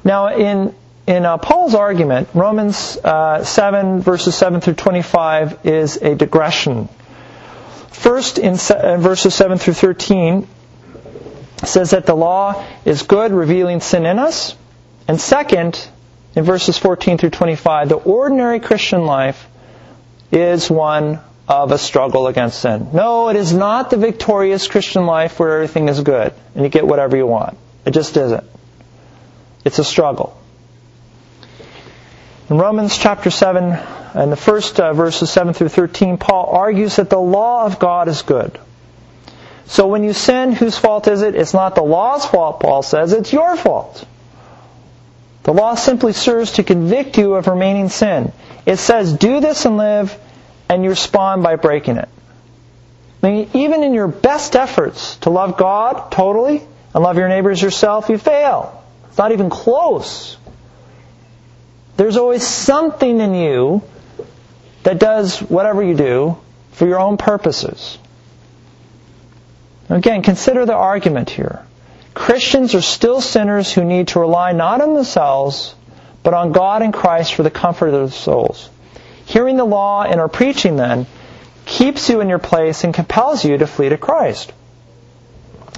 Now, 0.05 0.35
in 0.35 0.75
in 1.07 1.27
uh, 1.27 1.37
Paul's 1.39 1.75
argument, 1.75 2.29
Romans 2.33 2.97
uh, 2.97 3.45
7, 3.45 4.01
verses 4.01 4.35
7 4.35 4.61
through 4.61 4.75
25, 4.75 5.67
is 5.67 5.97
a 5.97 6.15
digression. 6.15 6.89
First, 7.89 8.39
in, 8.39 8.57
se- 8.57 8.95
in 8.95 9.01
verses 9.01 9.35
7 9.35 9.59
through 9.59 9.75
13, 9.75 10.47
says 11.65 11.91
that 11.91 12.07
the 12.07 12.15
law 12.15 12.65
is 12.85 13.03
good, 13.03 13.33
revealing 13.33 13.81
sin 13.81 14.07
in 14.07 14.19
us. 14.19 14.57
And 15.09 15.21
second, 15.21 15.89
in 16.37 16.45
verses 16.45 16.79
14 16.79 17.19
through 17.19 17.31
25, 17.31 17.89
the 17.89 17.97
ordinary 17.97 18.61
Christian 18.61 19.05
life 19.05 19.47
is 20.31 20.71
one 20.71 21.21
of 21.49 21.73
a 21.73 21.79
struggle 21.79 22.29
against 22.29 22.61
sin. 22.61 22.89
No, 22.93 23.29
it 23.29 23.37
is 23.37 23.53
not 23.53 23.91
the 23.91 23.97
victorious 23.97 24.69
Christian 24.69 25.07
life 25.07 25.39
where 25.39 25.57
everything 25.57 25.89
is 25.89 26.01
good 26.01 26.33
and 26.55 26.65
you 26.65 26.71
get 26.71 26.87
whatever 26.87 27.17
you 27.17 27.27
want. 27.27 27.59
It 27.85 27.91
just 27.91 28.17
isn't. 28.17 28.45
It's 29.65 29.79
a 29.79 29.85
struggle. 29.85 30.42
In 32.53 32.59
Romans 32.59 32.99
chapter 32.99 33.31
7, 33.31 33.65
and 34.13 34.31
the 34.31 34.37
first 34.37 34.79
uh, 34.79 34.93
verses 34.93 35.31
7 35.31 35.55
through 35.55 35.71
13, 35.71 36.19
Paul 36.19 36.51
argues 36.55 36.97
that 36.97 37.09
the 37.09 37.19
law 37.19 37.65
of 37.65 37.79
God 37.79 38.09
is 38.09 38.21
good. 38.21 38.61
So 39.65 39.87
when 39.87 40.05
you 40.05 40.13
sin, 40.13 40.53
whose 40.53 40.77
fault 40.77 41.09
is 41.09 41.23
it? 41.23 41.35
It's 41.35 41.55
not 41.55 41.77
the 41.77 41.83
law's 41.83 42.27
fault, 42.27 42.61
Paul 42.61 42.83
says, 42.83 43.15
it's 43.15 43.33
your 43.33 43.57
fault. 43.57 44.07
The 45.45 45.55
law 45.55 45.77
simply 45.77 46.13
serves 46.13 46.53
to 46.53 46.63
convict 46.63 47.17
you 47.17 47.37
of 47.37 47.47
remaining 47.47 47.89
sin. 47.89 48.33
It 48.67 48.77
says, 48.77 49.15
do 49.15 49.41
this 49.41 49.65
and 49.65 49.79
live, 49.79 50.15
and 50.69 50.85
you 50.85 50.91
respond 50.91 51.43
by 51.43 51.57
breaking 51.57 51.97
it. 51.97 52.09
I 53.23 53.31
mean, 53.31 53.51
even 53.55 53.83
in 53.83 53.95
your 53.95 54.09
best 54.09 54.57
efforts 54.57 55.17
to 55.23 55.31
love 55.31 55.57
God 55.57 56.13
totally 56.13 56.63
and 56.95 57.03
love 57.03 57.17
your 57.17 57.31
neighbors 57.31 57.63
yourself, 57.63 58.11
you 58.11 58.19
fail. 58.19 58.85
It's 59.09 59.17
not 59.17 59.33
even 59.33 59.49
close. 59.49 60.37
There's 62.03 62.17
always 62.17 62.45
something 62.45 63.21
in 63.21 63.33
you 63.33 63.81
that 64.83 64.99
does 64.99 65.39
whatever 65.39 65.85
you 65.85 65.95
do 65.95 66.37
for 66.73 66.85
your 66.85 66.99
own 66.99 67.17
purposes. 67.17 67.97
Again, 69.89 70.23
consider 70.23 70.67
the 70.67 70.75
argument 70.75 71.31
here. 71.31 71.65
Christians 72.13 72.75
are 72.75 72.83
still 72.83 73.21
sinners 73.21 73.73
who 73.73 73.85
need 73.85 74.09
to 74.09 74.19
rely 74.19 74.51
not 74.51 74.81
on 74.81 74.95
themselves, 74.95 75.77
but 76.25 76.35
on 76.35 76.51
God 76.51 76.83
and 76.83 76.93
Christ 76.93 77.35
for 77.35 77.45
the 77.45 77.53
comfort 77.53 77.87
of 77.87 77.93
their 77.93 78.09
souls. 78.11 78.69
Hearing 79.27 79.57
the 79.57 79.65
law 79.65 80.03
and 80.03 80.19
our 80.19 80.29
preaching 80.29 80.75
then 80.75 81.07
keeps 81.67 82.11
you 82.11 82.21
in 82.21 82.29
your 82.29 82.41
place 82.41 82.83
and 82.83 82.93
compels 82.93 83.45
you 83.45 83.59
to 83.59 83.69
flee 83.69 83.91
to 83.91 83.97
Christ. 83.97 84.53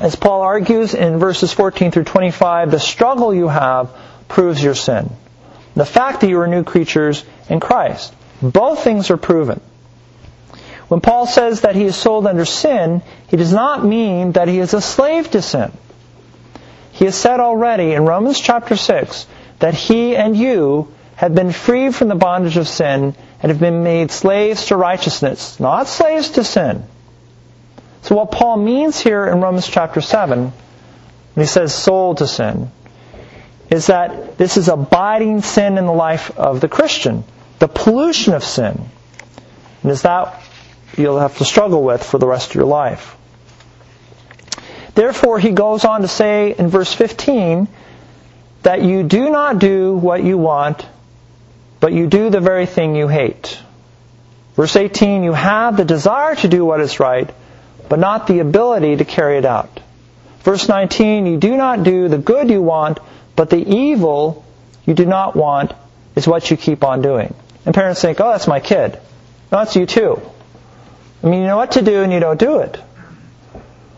As 0.00 0.16
Paul 0.16 0.40
argues 0.40 0.94
in 0.94 1.18
verses 1.18 1.52
14 1.52 1.90
through 1.90 2.04
25, 2.04 2.70
the 2.70 2.80
struggle 2.80 3.34
you 3.34 3.48
have 3.48 3.90
proves 4.26 4.64
your 4.64 4.74
sin. 4.74 5.14
The 5.74 5.84
fact 5.84 6.20
that 6.20 6.28
you 6.28 6.40
are 6.40 6.46
new 6.46 6.64
creatures 6.64 7.24
in 7.48 7.60
Christ. 7.60 8.14
Both 8.40 8.84
things 8.84 9.10
are 9.10 9.16
proven. 9.16 9.60
When 10.88 11.00
Paul 11.00 11.26
says 11.26 11.62
that 11.62 11.76
he 11.76 11.84
is 11.84 11.96
sold 11.96 12.26
under 12.26 12.44
sin, 12.44 13.02
he 13.28 13.36
does 13.36 13.52
not 13.52 13.84
mean 13.84 14.32
that 14.32 14.48
he 14.48 14.58
is 14.58 14.74
a 14.74 14.80
slave 14.80 15.30
to 15.30 15.42
sin. 15.42 15.72
He 16.92 17.06
has 17.06 17.16
said 17.16 17.40
already 17.40 17.92
in 17.92 18.04
Romans 18.04 18.38
chapter 18.38 18.76
6 18.76 19.26
that 19.58 19.74
he 19.74 20.14
and 20.16 20.36
you 20.36 20.92
have 21.16 21.34
been 21.34 21.52
freed 21.52 21.94
from 21.94 22.08
the 22.08 22.14
bondage 22.14 22.56
of 22.56 22.68
sin 22.68 23.14
and 23.42 23.50
have 23.50 23.60
been 23.60 23.82
made 23.82 24.10
slaves 24.10 24.66
to 24.66 24.76
righteousness, 24.76 25.58
not 25.58 25.88
slaves 25.88 26.30
to 26.30 26.44
sin. 26.44 26.84
So 28.02 28.14
what 28.14 28.30
Paul 28.30 28.58
means 28.58 29.00
here 29.00 29.26
in 29.26 29.40
Romans 29.40 29.66
chapter 29.66 30.00
7, 30.00 30.52
when 31.34 31.42
he 31.42 31.46
says 31.46 31.74
sold 31.74 32.18
to 32.18 32.26
sin, 32.26 32.70
is 33.74 33.88
that 33.88 34.38
this 34.38 34.56
is 34.56 34.68
abiding 34.68 35.42
sin 35.42 35.78
in 35.78 35.86
the 35.86 35.92
life 35.92 36.30
of 36.38 36.60
the 36.60 36.68
Christian, 36.68 37.24
the 37.58 37.68
pollution 37.68 38.32
of 38.34 38.44
sin. 38.44 38.88
And 39.82 39.90
is 39.90 40.02
that 40.02 40.40
you'll 40.96 41.18
have 41.18 41.36
to 41.38 41.44
struggle 41.44 41.82
with 41.82 42.02
for 42.02 42.18
the 42.18 42.26
rest 42.26 42.50
of 42.50 42.54
your 42.54 42.66
life. 42.66 43.16
Therefore, 44.94 45.40
he 45.40 45.50
goes 45.50 45.84
on 45.84 46.02
to 46.02 46.08
say 46.08 46.54
in 46.56 46.68
verse 46.68 46.92
15 46.92 47.66
that 48.62 48.82
you 48.82 49.02
do 49.02 49.28
not 49.30 49.58
do 49.58 49.96
what 49.96 50.22
you 50.22 50.38
want, 50.38 50.86
but 51.80 51.92
you 51.92 52.06
do 52.06 52.30
the 52.30 52.40
very 52.40 52.66
thing 52.66 52.94
you 52.94 53.08
hate. 53.08 53.58
Verse 54.54 54.76
18, 54.76 55.24
you 55.24 55.32
have 55.32 55.76
the 55.76 55.84
desire 55.84 56.36
to 56.36 56.48
do 56.48 56.64
what 56.64 56.80
is 56.80 57.00
right, 57.00 57.28
but 57.88 57.98
not 57.98 58.28
the 58.28 58.38
ability 58.38 58.96
to 58.96 59.04
carry 59.04 59.36
it 59.36 59.44
out. 59.44 59.80
Verse 60.42 60.68
19, 60.68 61.26
you 61.26 61.38
do 61.38 61.56
not 61.56 61.82
do 61.82 62.08
the 62.08 62.18
good 62.18 62.50
you 62.50 62.62
want, 62.62 63.00
but 63.36 63.50
the 63.50 63.56
evil 63.58 64.44
you 64.86 64.94
do 64.94 65.06
not 65.06 65.34
want 65.34 65.72
is 66.14 66.26
what 66.26 66.50
you 66.50 66.56
keep 66.56 66.84
on 66.84 67.02
doing. 67.02 67.34
And 67.66 67.74
parents 67.74 68.00
think, 68.00 68.20
oh, 68.20 68.30
that's 68.30 68.46
my 68.46 68.60
kid. 68.60 68.92
No, 69.50 69.58
that's 69.58 69.76
you 69.76 69.86
too. 69.86 70.20
I 71.22 71.28
mean, 71.28 71.40
you 71.40 71.46
know 71.46 71.56
what 71.56 71.72
to 71.72 71.82
do 71.82 72.02
and 72.02 72.12
you 72.12 72.20
don't 72.20 72.38
do 72.38 72.58
it. 72.58 72.76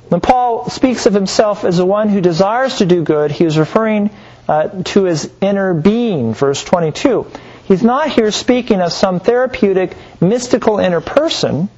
When 0.08 0.20
Paul 0.20 0.70
speaks 0.70 1.06
of 1.06 1.14
himself 1.14 1.64
as 1.64 1.78
the 1.78 1.84
one 1.84 2.08
who 2.08 2.20
desires 2.20 2.78
to 2.78 2.86
do 2.86 3.02
good, 3.02 3.32
he 3.32 3.44
is 3.44 3.58
referring 3.58 4.10
uh, 4.48 4.68
to 4.84 5.04
his 5.04 5.30
inner 5.40 5.74
being, 5.74 6.34
verse 6.34 6.62
22. 6.62 7.26
He's 7.64 7.82
not 7.82 8.10
here 8.10 8.30
speaking 8.30 8.80
of 8.80 8.92
some 8.92 9.18
therapeutic, 9.18 9.96
mystical 10.20 10.78
inner 10.78 11.00
person, 11.00 11.68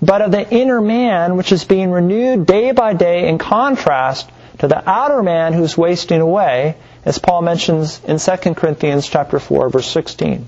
but 0.00 0.22
of 0.22 0.30
the 0.30 0.48
inner 0.48 0.80
man 0.80 1.36
which 1.36 1.50
is 1.50 1.64
being 1.64 1.90
renewed 1.90 2.46
day 2.46 2.70
by 2.70 2.94
day 2.94 3.28
in 3.28 3.38
contrast 3.38 4.30
to 4.58 4.68
the 4.68 4.88
outer 4.88 5.22
man 5.22 5.52
who's 5.52 5.78
wasting 5.78 6.20
away, 6.20 6.76
as 7.04 7.18
Paul 7.18 7.42
mentions 7.42 8.02
in 8.04 8.18
2 8.18 8.54
Corinthians 8.54 9.08
chapter 9.08 9.38
4 9.38 9.70
verse 9.70 9.90
16. 9.90 10.46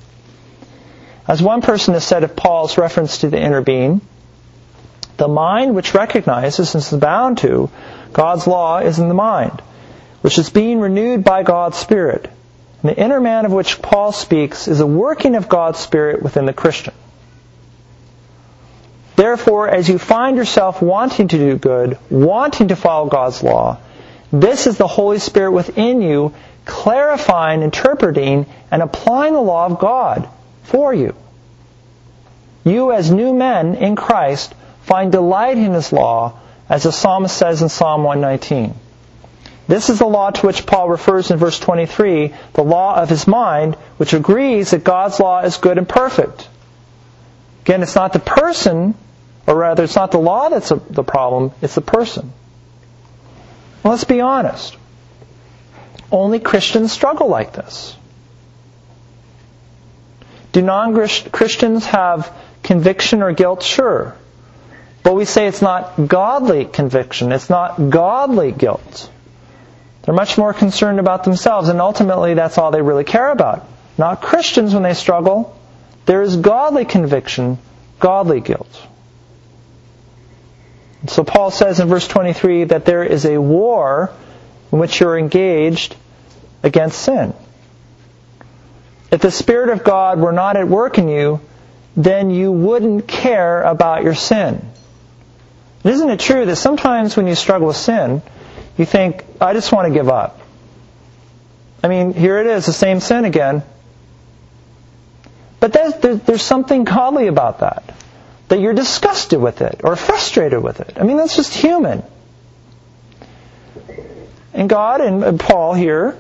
As 1.29 1.41
one 1.41 1.63
person 1.63 1.95
has 1.95 2.05
said 2.05 2.25
of 2.25 2.35
Paul's 2.35 2.77
reference 2.77 3.19
to 3.19 3.31
the 3.31 3.41
inner 3.41 3.61
being, 3.61 4.01
the 5.17 5.29
mind 5.29 5.75
which 5.75 5.95
recognizes 5.95 6.75
and 6.75 6.83
is 6.83 6.91
bound 6.91 7.39
to 7.39 7.71
God's 8.13 8.47
law 8.47 8.79
is 8.79 8.99
in 8.99 9.09
the 9.09 9.15
mind, 9.15 9.63
which 10.23 10.39
is 10.39 10.51
being 10.51 10.81
renewed 10.81 11.23
by 11.23 11.43
God's 11.43 11.77
Spirit. 11.77 12.29
And 12.83 12.91
the 12.91 12.99
inner 12.99 13.21
man 13.21 13.45
of 13.45 13.53
which 13.53 13.83
Paul 13.83 14.13
speaks 14.13 14.67
is 14.67 14.81
a 14.81 14.87
working 14.87 15.37
of 15.37 15.49
God's 15.49 15.79
Spirit 15.79 16.23
within 16.23 16.47
the 16.47 16.53
Christian. 16.53 16.95
Therefore, 19.15 19.69
as 19.69 19.87
you 19.89 19.99
find 19.99 20.39
yourself 20.39 20.81
wanting 20.81 21.29
to 21.29 21.37
do 21.37 21.59
good, 21.59 21.99
wanting 22.09 22.69
to 22.69 22.77
follow 22.77 23.11
God's 23.11 23.43
law, 23.43 23.79
this 24.33 24.67
is 24.67 24.79
the 24.79 24.87
Holy 24.87 25.19
Spirit 25.19 25.53
within 25.53 26.03
you 26.03 26.35
clarifying, 26.65 27.63
interpreting, 27.63 28.47
and 28.71 28.83
applying 28.83 29.35
the 29.35 29.41
law 29.41 29.67
of 29.67 29.79
God 29.79 30.29
for 30.63 30.95
you. 30.95 31.15
You, 32.65 32.93
as 32.93 33.11
new 33.11 33.33
men 33.33 33.75
in 33.75 33.97
Christ, 33.97 34.55
find 34.83 35.11
delight 35.11 35.57
in 35.57 35.73
His 35.73 35.93
law, 35.93 36.39
as 36.69 36.85
the 36.85 36.93
psalmist 36.93 37.37
says 37.37 37.63
in 37.63 37.69
Psalm 37.69 38.05
119. 38.05 38.75
This 39.67 39.89
is 39.89 39.99
the 39.99 40.07
law 40.07 40.31
to 40.31 40.47
which 40.47 40.67
Paul 40.67 40.89
refers 40.89 41.31
in 41.31 41.39
verse 41.39 41.59
23, 41.59 42.35
the 42.55 42.65
law 42.65 43.01
of 43.01 43.09
his 43.09 43.29
mind, 43.29 43.77
which 43.99 44.15
agrees 44.15 44.73
that 44.73 44.83
God's 44.83 45.21
law 45.21 45.43
is 45.43 45.59
good 45.59 45.79
and 45.79 45.89
perfect. 45.89 46.49
Again, 47.63 47.83
it's 47.85 47.95
not 47.95 48.13
the 48.13 48.19
person 48.19 48.97
or 49.47 49.55
rather, 49.55 49.85
it's 49.85 49.97
not 49.97 50.11
the 50.11 50.19
law 50.19 50.49
that's 50.49 50.71
a, 50.71 50.77
the 50.77 51.03
problem, 51.03 51.53
it's 51.61 51.75
the 51.75 51.81
person. 51.81 52.33
Well, 53.83 53.93
let's 53.93 54.05
be 54.05 54.21
honest. 54.21 54.77
Only 56.13 56.41
Christians 56.41 56.93
struggle 56.93 57.29
like 57.29 57.53
this. 57.53 57.97
Do 60.53 60.63
non 60.63 60.95
Christians 60.95 61.87
have 61.87 62.33
conviction 62.63 63.23
or 63.23 63.33
guilt? 63.33 63.63
Sure. 63.63 64.17
But 65.03 65.15
we 65.15 65.25
say 65.25 65.47
it's 65.47 65.63
not 65.63 66.09
godly 66.09 66.67
conviction, 66.67 67.33
it's 67.33 67.49
not 67.49 67.91
godly 67.91 68.53
guilt. 68.53 69.11
They're 70.03 70.15
much 70.15 70.37
more 70.37 70.53
concerned 70.53 70.99
about 70.99 71.25
themselves, 71.25 71.69
and 71.69 71.81
ultimately 71.81 72.35
that's 72.35 72.59
all 72.59 72.71
they 72.71 72.83
really 72.83 73.05
care 73.05 73.31
about. 73.31 73.67
Not 73.97 74.21
Christians 74.23 74.75
when 74.75 74.83
they 74.83 74.95
struggle. 74.95 75.57
There 76.07 76.23
is 76.23 76.37
godly 76.37 76.85
conviction, 76.85 77.59
godly 77.99 78.41
guilt. 78.41 78.87
So 81.07 81.25
Paul 81.25 81.51
says 81.51 81.81
in 81.81 81.89
verse 81.89 82.07
23 82.07 82.65
that 82.65 82.85
there 82.85 83.03
is 83.03 83.25
a 83.25 83.41
war 83.41 84.13
in 84.71 84.79
which 84.79 85.01
you're 85.01 85.19
engaged 85.19 85.97
against 86.63 87.01
sin. 87.01 87.35
If 89.11 89.21
the 89.21 89.31
Spirit 89.31 89.71
of 89.71 89.83
God 89.83 90.21
were 90.21 90.33
not 90.33 90.57
at 90.57 90.69
work 90.69 90.99
in 90.99 91.09
you, 91.09 91.41
then 91.97 92.31
you 92.31 92.53
wouldn't 92.53 93.09
care 93.09 93.63
about 93.63 94.05
your 94.05 94.15
sin. 94.15 94.65
Isn't 95.83 96.11
it 96.11 96.21
true 96.21 96.45
that 96.47 96.57
sometimes 96.57 97.17
when 97.17 97.27
you 97.27 97.35
struggle 97.35 97.69
with 97.69 97.77
sin, 97.77 98.23
you 98.77 98.85
think, 98.85 99.25
I 99.41 99.55
just 99.55 99.73
want 99.73 99.89
to 99.89 99.95
give 99.95 100.09
up? 100.09 100.39
I 101.83 101.89
mean, 101.89 102.13
here 102.13 102.39
it 102.39 102.47
is, 102.47 102.67
the 102.67 102.75
same 102.75 103.01
sin 103.01 103.25
again. 103.25 103.63
But 105.59 105.73
there's, 105.73 106.21
there's 106.21 106.43
something 106.43 106.85
godly 106.85 107.27
about 107.27 107.61
that 107.61 107.90
that 108.51 108.59
you're 108.59 108.75
disgusted 108.75 109.41
with 109.41 109.63
it 109.63 109.83
or 109.85 109.95
frustrated 109.95 110.61
with 110.61 110.81
it. 110.81 110.95
I 110.97 111.05
mean, 111.05 111.17
that's 111.17 111.37
just 111.37 111.55
human. 111.55 112.03
And 114.53 114.69
God 114.69 115.01
and 115.01 115.39
Paul 115.39 115.73
here 115.73 116.19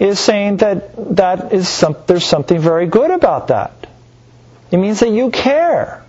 is 0.00 0.18
saying 0.18 0.56
that 0.58 1.16
that 1.16 1.52
is 1.52 1.68
some, 1.68 1.96
there's 2.08 2.26
something 2.26 2.58
very 2.58 2.86
good 2.86 3.12
about 3.12 3.48
that. 3.48 3.86
It 4.72 4.78
means 4.78 5.00
that 5.00 5.10
you 5.10 5.30
care. 5.30 6.04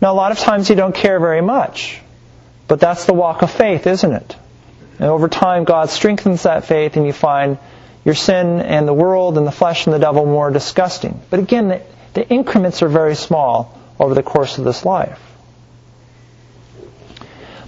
Now, 0.00 0.12
a 0.12 0.16
lot 0.16 0.32
of 0.32 0.38
times 0.38 0.70
you 0.70 0.76
don't 0.76 0.94
care 0.94 1.20
very 1.20 1.42
much, 1.42 2.00
but 2.68 2.80
that's 2.80 3.04
the 3.04 3.12
walk 3.12 3.42
of 3.42 3.50
faith, 3.50 3.86
isn't 3.86 4.12
it? 4.12 4.36
And 4.98 5.10
over 5.10 5.28
time, 5.28 5.64
God 5.64 5.90
strengthens 5.90 6.44
that 6.44 6.64
faith, 6.64 6.96
and 6.96 7.04
you 7.06 7.12
find 7.12 7.58
your 8.02 8.14
sin 8.14 8.60
and 8.60 8.88
the 8.88 8.94
world 8.94 9.36
and 9.36 9.46
the 9.46 9.52
flesh 9.52 9.86
and 9.86 9.92
the 9.92 9.98
devil 9.98 10.24
more 10.24 10.50
disgusting. 10.50 11.20
But 11.28 11.40
again, 11.40 11.68
the, 11.68 11.82
the 12.14 12.26
increments 12.26 12.82
are 12.82 12.88
very 12.88 13.14
small 13.14 13.78
over 14.02 14.14
the 14.14 14.22
course 14.22 14.58
of 14.58 14.64
this 14.64 14.84
life. 14.84 15.20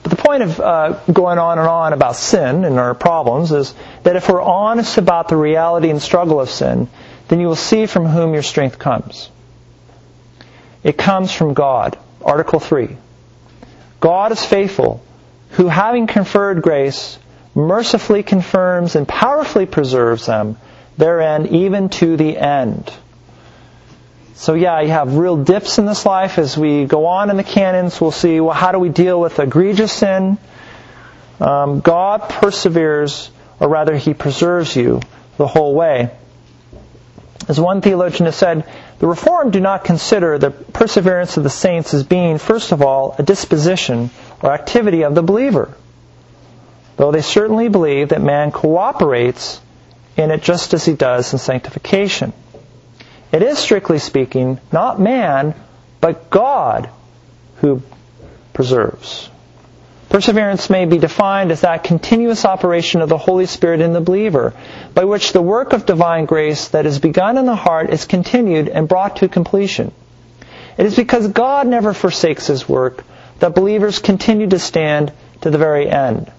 But 0.02 0.10
the 0.10 0.16
point 0.16 0.42
of 0.42 0.60
uh, 0.60 1.00
going 1.10 1.38
on 1.38 1.58
and 1.58 1.68
on 1.68 1.92
about 1.92 2.16
sin 2.16 2.64
and 2.64 2.78
our 2.78 2.94
problems 2.94 3.52
is 3.52 3.74
that 4.02 4.16
if 4.16 4.28
we're 4.28 4.42
honest 4.42 4.98
about 4.98 5.28
the 5.28 5.36
reality 5.36 5.90
and 5.90 6.02
struggle 6.02 6.40
of 6.40 6.50
sin, 6.50 6.88
then 7.28 7.40
you 7.40 7.46
will 7.46 7.56
see 7.56 7.86
from 7.86 8.04
whom 8.04 8.34
your 8.34 8.42
strength 8.42 8.78
comes. 8.78 9.30
It 10.82 10.98
comes 10.98 11.32
from 11.32 11.54
God. 11.54 11.96
Article 12.22 12.58
3. 12.58 12.96
God 14.00 14.32
is 14.32 14.44
faithful, 14.44 15.02
who 15.50 15.68
having 15.68 16.06
conferred 16.06 16.60
grace, 16.60 17.18
mercifully 17.54 18.22
confirms 18.22 18.96
and 18.96 19.06
powerfully 19.06 19.66
preserves 19.66 20.26
them 20.26 20.58
therein 20.98 21.46
even 21.54 21.88
to 21.90 22.16
the 22.16 22.36
end. 22.36 22.92
So 24.36 24.54
yeah, 24.54 24.80
you 24.80 24.88
have 24.88 25.16
real 25.16 25.36
dips 25.36 25.78
in 25.78 25.86
this 25.86 26.04
life. 26.04 26.38
As 26.38 26.58
we 26.58 26.86
go 26.86 27.06
on 27.06 27.30
in 27.30 27.36
the 27.36 27.44
canons, 27.44 28.00
we'll 28.00 28.10
see, 28.10 28.40
well, 28.40 28.54
how 28.54 28.72
do 28.72 28.80
we 28.80 28.88
deal 28.88 29.20
with 29.20 29.38
egregious 29.38 29.92
sin? 29.92 30.38
Um, 31.40 31.80
God 31.80 32.28
perseveres, 32.28 33.30
or 33.60 33.68
rather, 33.68 33.96
He 33.96 34.12
preserves 34.12 34.74
you 34.74 35.00
the 35.36 35.46
whole 35.46 35.74
way. 35.74 36.10
As 37.48 37.60
one 37.60 37.80
theologian 37.80 38.24
has 38.24 38.36
said, 38.36 38.64
the 38.98 39.06
Reformed 39.06 39.52
do 39.52 39.60
not 39.60 39.84
consider 39.84 40.38
the 40.38 40.50
perseverance 40.50 41.36
of 41.36 41.42
the 41.44 41.50
saints 41.50 41.94
as 41.94 42.02
being, 42.02 42.38
first 42.38 42.72
of 42.72 42.82
all, 42.82 43.14
a 43.18 43.22
disposition 43.22 44.10
or 44.42 44.52
activity 44.52 45.02
of 45.02 45.14
the 45.14 45.22
believer, 45.22 45.74
though 46.96 47.12
they 47.12 47.20
certainly 47.20 47.68
believe 47.68 48.08
that 48.08 48.22
man 48.22 48.50
cooperates 48.50 49.60
in 50.16 50.30
it 50.30 50.42
just 50.42 50.74
as 50.74 50.84
he 50.84 50.94
does 50.94 51.32
in 51.32 51.38
sanctification. 51.38 52.32
It 53.34 53.42
is, 53.42 53.58
strictly 53.58 53.98
speaking, 53.98 54.60
not 54.70 55.00
man, 55.00 55.56
but 56.00 56.30
God 56.30 56.88
who 57.56 57.82
preserves. 58.52 59.28
Perseverance 60.08 60.70
may 60.70 60.84
be 60.84 60.98
defined 60.98 61.50
as 61.50 61.62
that 61.62 61.82
continuous 61.82 62.44
operation 62.44 63.02
of 63.02 63.08
the 63.08 63.18
Holy 63.18 63.46
Spirit 63.46 63.80
in 63.80 63.92
the 63.92 64.00
believer, 64.00 64.54
by 64.94 65.02
which 65.02 65.32
the 65.32 65.42
work 65.42 65.72
of 65.72 65.84
divine 65.84 66.26
grace 66.26 66.68
that 66.68 66.86
is 66.86 67.00
begun 67.00 67.36
in 67.36 67.44
the 67.44 67.56
heart 67.56 67.90
is 67.90 68.04
continued 68.04 68.68
and 68.68 68.86
brought 68.86 69.16
to 69.16 69.28
completion. 69.28 69.90
It 70.78 70.86
is 70.86 70.94
because 70.94 71.26
God 71.26 71.66
never 71.66 71.92
forsakes 71.92 72.46
His 72.46 72.68
work 72.68 73.02
that 73.40 73.56
believers 73.56 73.98
continue 73.98 74.46
to 74.50 74.60
stand 74.60 75.12
to 75.40 75.50
the 75.50 75.58
very 75.58 75.90
end. 75.90 76.30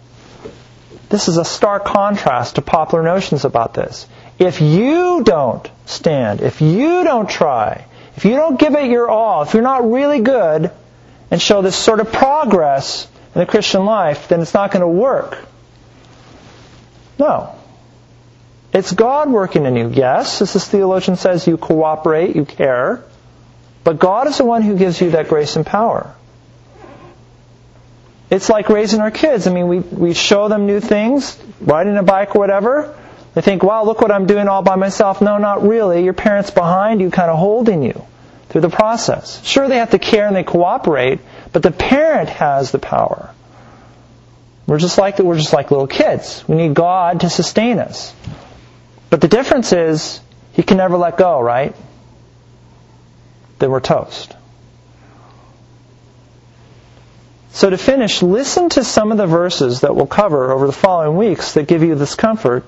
This 1.09 1.27
is 1.27 1.35
a 1.35 1.43
stark 1.43 1.83
contrast 1.83 2.55
to 2.55 2.61
popular 2.61 3.03
notions 3.03 3.43
about 3.43 3.73
this. 3.73 4.07
If 4.37 4.61
you 4.61 5.23
don't 5.23 5.69
stand, 5.85 6.41
if 6.41 6.61
you 6.61 7.03
don't 7.03 7.29
try, 7.29 7.85
if 8.17 8.25
you 8.25 8.35
don't 8.35 8.59
give 8.59 8.75
it 8.75 8.89
your 8.89 9.09
all, 9.09 9.43
if 9.43 9.53
you're 9.53 9.63
not 9.63 9.89
really 9.89 10.19
good 10.19 10.71
and 11.31 11.41
show 11.41 11.61
this 11.61 11.75
sort 11.75 11.99
of 11.99 12.11
progress 12.11 13.07
in 13.33 13.39
the 13.39 13.45
Christian 13.45 13.85
life, 13.85 14.27
then 14.27 14.41
it's 14.41 14.53
not 14.53 14.71
going 14.71 14.81
to 14.81 14.87
work. 14.87 15.37
No. 17.17 17.55
It's 18.73 18.91
God 18.91 19.31
working 19.31 19.65
in 19.65 19.75
you. 19.77 19.89
Yes, 19.89 20.41
as 20.41 20.53
this 20.53 20.67
theologian 20.67 21.15
says, 21.15 21.47
you 21.47 21.57
cooperate, 21.57 22.35
you 22.35 22.43
care, 22.43 23.03
but 23.85 23.99
God 23.99 24.27
is 24.27 24.37
the 24.37 24.45
one 24.45 24.63
who 24.63 24.77
gives 24.77 24.99
you 24.99 25.11
that 25.11 25.29
grace 25.29 25.55
and 25.55 25.65
power. 25.65 26.13
It's 28.29 28.49
like 28.49 28.67
raising 28.69 28.99
our 28.99 29.11
kids. 29.11 29.47
I 29.47 29.53
mean, 29.53 29.67
we, 29.67 29.79
we 29.79 30.13
show 30.13 30.49
them 30.49 30.65
new 30.65 30.79
things, 30.79 31.41
riding 31.61 31.95
a 31.95 32.03
bike 32.03 32.35
or 32.35 32.39
whatever, 32.39 32.97
they 33.35 33.41
think, 33.41 33.63
wow, 33.63 33.83
look 33.83 33.99
what 33.99 34.11
I'm 34.11 34.27
doing 34.27 34.47
all 34.47 34.61
by 34.61 34.77
myself. 34.77 35.21
No, 35.21 35.37
not 35.37 35.61
really. 35.61 36.05
Your 36.05 36.13
parents 36.13 36.51
behind 36.51 37.01
you 37.01 37.11
kind 37.11 37.29
of 37.29 37.37
holding 37.37 37.83
you 37.83 38.05
through 38.47 38.61
the 38.61 38.69
process. 38.69 39.43
Sure, 39.45 39.67
they 39.67 39.77
have 39.77 39.91
to 39.91 39.99
care 39.99 40.25
and 40.25 40.35
they 40.35 40.43
cooperate, 40.43 41.19
but 41.51 41.61
the 41.61 41.71
parent 41.71 42.29
has 42.29 42.71
the 42.71 42.79
power. 42.79 43.29
We're 44.65 44.79
just 44.79 44.97
like 44.97 45.19
we're 45.19 45.37
just 45.37 45.51
like 45.51 45.69
little 45.69 45.85
kids. 45.85 46.45
We 46.47 46.55
need 46.55 46.73
God 46.73 47.19
to 47.19 47.29
sustain 47.29 47.79
us. 47.79 48.13
But 49.09 49.19
the 49.19 49.27
difference 49.27 49.73
is 49.73 50.21
He 50.53 50.63
can 50.63 50.77
never 50.77 50.95
let 50.95 51.17
go, 51.17 51.41
right? 51.41 51.75
Then 53.59 53.69
we're 53.69 53.81
toast. 53.81 54.33
So 57.51 57.69
to 57.69 57.77
finish, 57.77 58.21
listen 58.21 58.69
to 58.69 58.83
some 58.83 59.11
of 59.11 59.17
the 59.17 59.27
verses 59.27 59.81
that 59.81 59.93
we'll 59.95 60.07
cover 60.07 60.51
over 60.51 60.67
the 60.67 60.73
following 60.73 61.17
weeks 61.17 61.53
that 61.53 61.67
give 61.67 61.83
you 61.83 61.95
this 61.95 62.15
comfort 62.15 62.65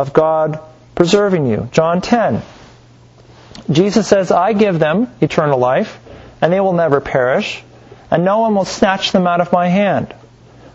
of 0.00 0.12
God 0.12 0.60
preserving 0.94 1.46
you. 1.46 1.68
John 1.72 2.00
10. 2.00 2.42
Jesus 3.70 4.08
says, 4.08 4.32
I 4.32 4.52
give 4.52 4.78
them 4.78 5.08
eternal 5.20 5.58
life, 5.58 5.98
and 6.40 6.52
they 6.52 6.60
will 6.60 6.72
never 6.72 7.00
perish, 7.00 7.62
and 8.10 8.24
no 8.24 8.40
one 8.40 8.54
will 8.54 8.64
snatch 8.64 9.12
them 9.12 9.26
out 9.26 9.40
of 9.40 9.52
my 9.52 9.68
hand. 9.68 10.14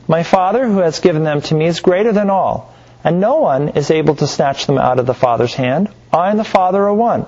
My 0.07 0.23
Father, 0.23 0.65
who 0.67 0.79
has 0.79 0.99
given 0.99 1.23
them 1.23 1.41
to 1.41 1.55
me, 1.55 1.65
is 1.65 1.79
greater 1.79 2.13
than 2.13 2.29
all, 2.29 2.73
and 3.03 3.19
no 3.19 3.37
one 3.37 3.69
is 3.69 3.91
able 3.91 4.15
to 4.15 4.27
snatch 4.27 4.67
them 4.67 4.77
out 4.77 4.99
of 4.99 5.05
the 5.05 5.13
Father's 5.13 5.53
hand. 5.53 5.89
I 6.13 6.29
and 6.29 6.39
the 6.39 6.43
Father 6.43 6.83
are 6.83 6.93
one. 6.93 7.25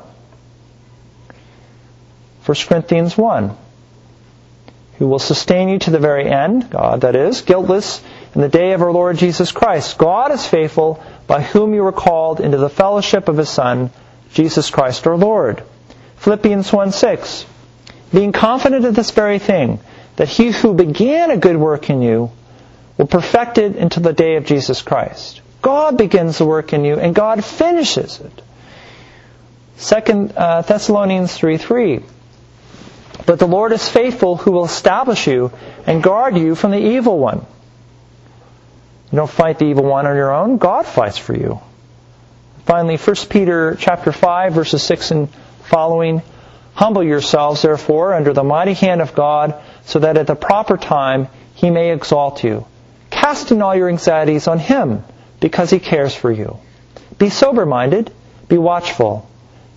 1 2.45 2.57
Corinthians 2.67 3.17
1. 3.17 3.57
Who 4.99 5.07
will 5.07 5.19
sustain 5.19 5.69
you 5.69 5.79
to 5.79 5.91
the 5.91 5.99
very 5.99 6.29
end, 6.29 6.69
God 6.69 7.01
that 7.01 7.15
is, 7.15 7.41
guiltless, 7.41 8.01
in 8.33 8.41
the 8.41 8.49
day 8.49 8.73
of 8.73 8.81
our 8.81 8.91
Lord 8.91 9.17
Jesus 9.17 9.51
Christ. 9.51 9.97
God 9.97 10.31
is 10.31 10.45
faithful, 10.45 11.03
by 11.27 11.41
whom 11.41 11.73
you 11.73 11.83
were 11.83 11.91
called 11.91 12.39
into 12.39 12.57
the 12.57 12.69
fellowship 12.69 13.27
of 13.27 13.37
His 13.37 13.49
Son, 13.49 13.91
Jesus 14.33 14.69
Christ 14.69 15.05
our 15.05 15.17
Lord. 15.17 15.61
Philippians 16.17 16.71
1 16.71 16.91
6. 16.91 17.45
Being 18.13 18.31
confident 18.31 18.85
of 18.85 18.95
this 18.95 19.11
very 19.11 19.39
thing, 19.39 19.79
that 20.15 20.29
he 20.29 20.51
who 20.51 20.73
began 20.73 21.29
a 21.29 21.37
good 21.37 21.57
work 21.57 21.89
in 21.89 22.01
you 22.01 22.31
will 22.97 23.07
perfect 23.07 23.57
it 23.57 23.75
until 23.75 24.03
the 24.03 24.13
day 24.13 24.35
of 24.35 24.45
Jesus 24.45 24.81
Christ. 24.81 25.41
God 25.61 25.97
begins 25.97 26.37
the 26.37 26.45
work 26.45 26.73
in 26.73 26.85
you 26.85 26.95
and 26.95 27.13
God 27.13 27.43
finishes 27.43 28.19
it. 28.19 28.41
Second 29.77 30.33
uh, 30.35 30.61
Thessalonians 30.61 31.33
3 31.35 31.57
3. 31.57 32.03
But 33.25 33.39
the 33.39 33.47
Lord 33.47 33.73
is 33.73 33.87
faithful 33.87 34.37
who 34.37 34.51
will 34.51 34.65
establish 34.65 35.27
you 35.27 35.51
and 35.85 36.01
guard 36.01 36.37
you 36.37 36.55
from 36.55 36.71
the 36.71 36.79
evil 36.79 37.19
one. 37.19 37.45
You 39.11 39.17
don't 39.17 39.29
fight 39.29 39.59
the 39.59 39.65
evil 39.65 39.85
one 39.85 40.05
on 40.05 40.15
your 40.15 40.33
own. 40.33 40.57
God 40.57 40.85
fights 40.85 41.17
for 41.17 41.35
you. 41.35 41.59
Finally, 42.65 42.97
1 42.97 43.15
Peter 43.29 43.77
chapter 43.79 44.11
5 44.11 44.53
verses 44.53 44.83
6 44.83 45.11
and 45.11 45.29
following. 45.63 46.21
Humble 46.73 47.03
yourselves, 47.03 47.61
therefore, 47.61 48.13
under 48.13 48.33
the 48.33 48.43
mighty 48.43 48.73
hand 48.73 49.01
of 49.01 49.15
God, 49.15 49.55
so 49.85 49.99
that 49.99 50.17
at 50.17 50.27
the 50.27 50.35
proper 50.35 50.77
time 50.77 51.27
he 51.55 51.71
may 51.71 51.91
exalt 51.91 52.43
you. 52.43 52.67
Cast 53.09 53.51
in 53.51 53.61
all 53.61 53.75
your 53.75 53.89
anxieties 53.89 54.47
on 54.47 54.59
him, 54.59 55.03
because 55.39 55.71
he 55.71 55.79
cares 55.79 56.13
for 56.13 56.31
you. 56.31 56.59
Be 57.17 57.29
sober 57.29 57.65
minded, 57.65 58.11
be 58.47 58.57
watchful. 58.57 59.27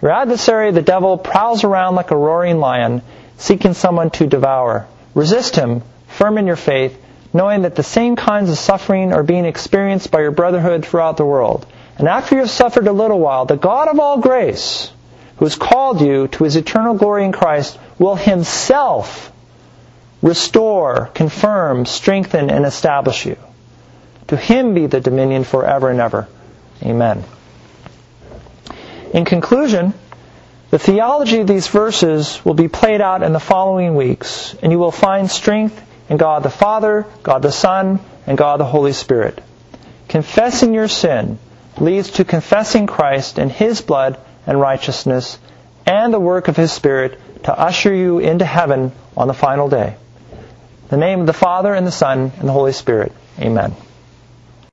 Your 0.02 0.10
adversary, 0.10 0.72
the 0.72 0.82
devil, 0.82 1.16
prowls 1.16 1.64
around 1.64 1.94
like 1.94 2.10
a 2.10 2.16
roaring 2.16 2.58
lion, 2.58 3.02
seeking 3.38 3.72
someone 3.72 4.10
to 4.10 4.26
devour. 4.26 4.86
Resist 5.14 5.56
him, 5.56 5.82
firm 6.08 6.36
in 6.36 6.46
your 6.46 6.56
faith, 6.56 7.00
knowing 7.32 7.62
that 7.62 7.76
the 7.76 7.82
same 7.82 8.16
kinds 8.16 8.50
of 8.50 8.58
suffering 8.58 9.12
are 9.12 9.22
being 9.22 9.44
experienced 9.44 10.10
by 10.10 10.20
your 10.20 10.30
brotherhood 10.30 10.84
throughout 10.84 11.16
the 11.16 11.24
world. 11.24 11.66
And 11.98 12.08
after 12.08 12.34
you 12.34 12.40
have 12.40 12.50
suffered 12.50 12.86
a 12.86 12.92
little 12.92 13.20
while, 13.20 13.44
the 13.44 13.56
God 13.56 13.88
of 13.88 14.00
all 14.00 14.18
grace, 14.18 14.90
who 15.36 15.44
has 15.44 15.56
called 15.56 16.00
you 16.00 16.28
to 16.28 16.44
his 16.44 16.56
eternal 16.56 16.94
glory 16.94 17.24
in 17.24 17.32
Christ, 17.32 17.78
will 17.98 18.14
himself 18.14 19.32
restore, 20.22 21.10
confirm, 21.14 21.86
strengthen, 21.86 22.50
and 22.50 22.64
establish 22.64 23.26
you. 23.26 23.36
To 24.28 24.36
him 24.36 24.74
be 24.74 24.86
the 24.86 25.00
dominion 25.00 25.44
forever 25.44 25.88
and 25.88 26.00
ever. 26.00 26.28
Amen. 26.82 27.24
In 29.12 29.24
conclusion, 29.24 29.92
the 30.70 30.78
theology 30.78 31.40
of 31.40 31.46
these 31.46 31.66
verses 31.66 32.40
will 32.44 32.54
be 32.54 32.68
played 32.68 33.00
out 33.00 33.22
in 33.22 33.32
the 33.32 33.40
following 33.40 33.96
weeks, 33.96 34.54
and 34.62 34.70
you 34.70 34.78
will 34.78 34.92
find 34.92 35.30
strength 35.30 35.82
in 36.10 36.16
God 36.16 36.42
the 36.42 36.50
Father, 36.50 37.06
God 37.22 37.40
the 37.40 37.52
Son, 37.52 38.00
and 38.26 38.36
God 38.36 38.60
the 38.60 38.64
Holy 38.64 38.92
Spirit. 38.92 39.42
Confessing 40.08 40.74
your 40.74 40.88
sin 40.88 41.38
leads 41.78 42.10
to 42.12 42.24
confessing 42.24 42.86
Christ 42.86 43.38
and 43.38 43.50
His 43.50 43.80
blood 43.80 44.18
and 44.46 44.60
righteousness 44.60 45.38
and 45.86 46.12
the 46.12 46.20
work 46.20 46.48
of 46.48 46.56
His 46.56 46.72
Spirit 46.72 47.18
to 47.44 47.58
usher 47.58 47.94
you 47.94 48.18
into 48.18 48.44
heaven 48.44 48.92
on 49.16 49.28
the 49.28 49.34
final 49.34 49.68
day. 49.68 49.96
In 50.32 50.88
the 50.88 50.96
name 50.96 51.20
of 51.20 51.26
the 51.26 51.32
Father 51.32 51.72
and 51.72 51.86
the 51.86 51.92
Son 51.92 52.32
and 52.38 52.48
the 52.48 52.52
Holy 52.52 52.72
Spirit. 52.72 53.12
Amen. 53.38 53.74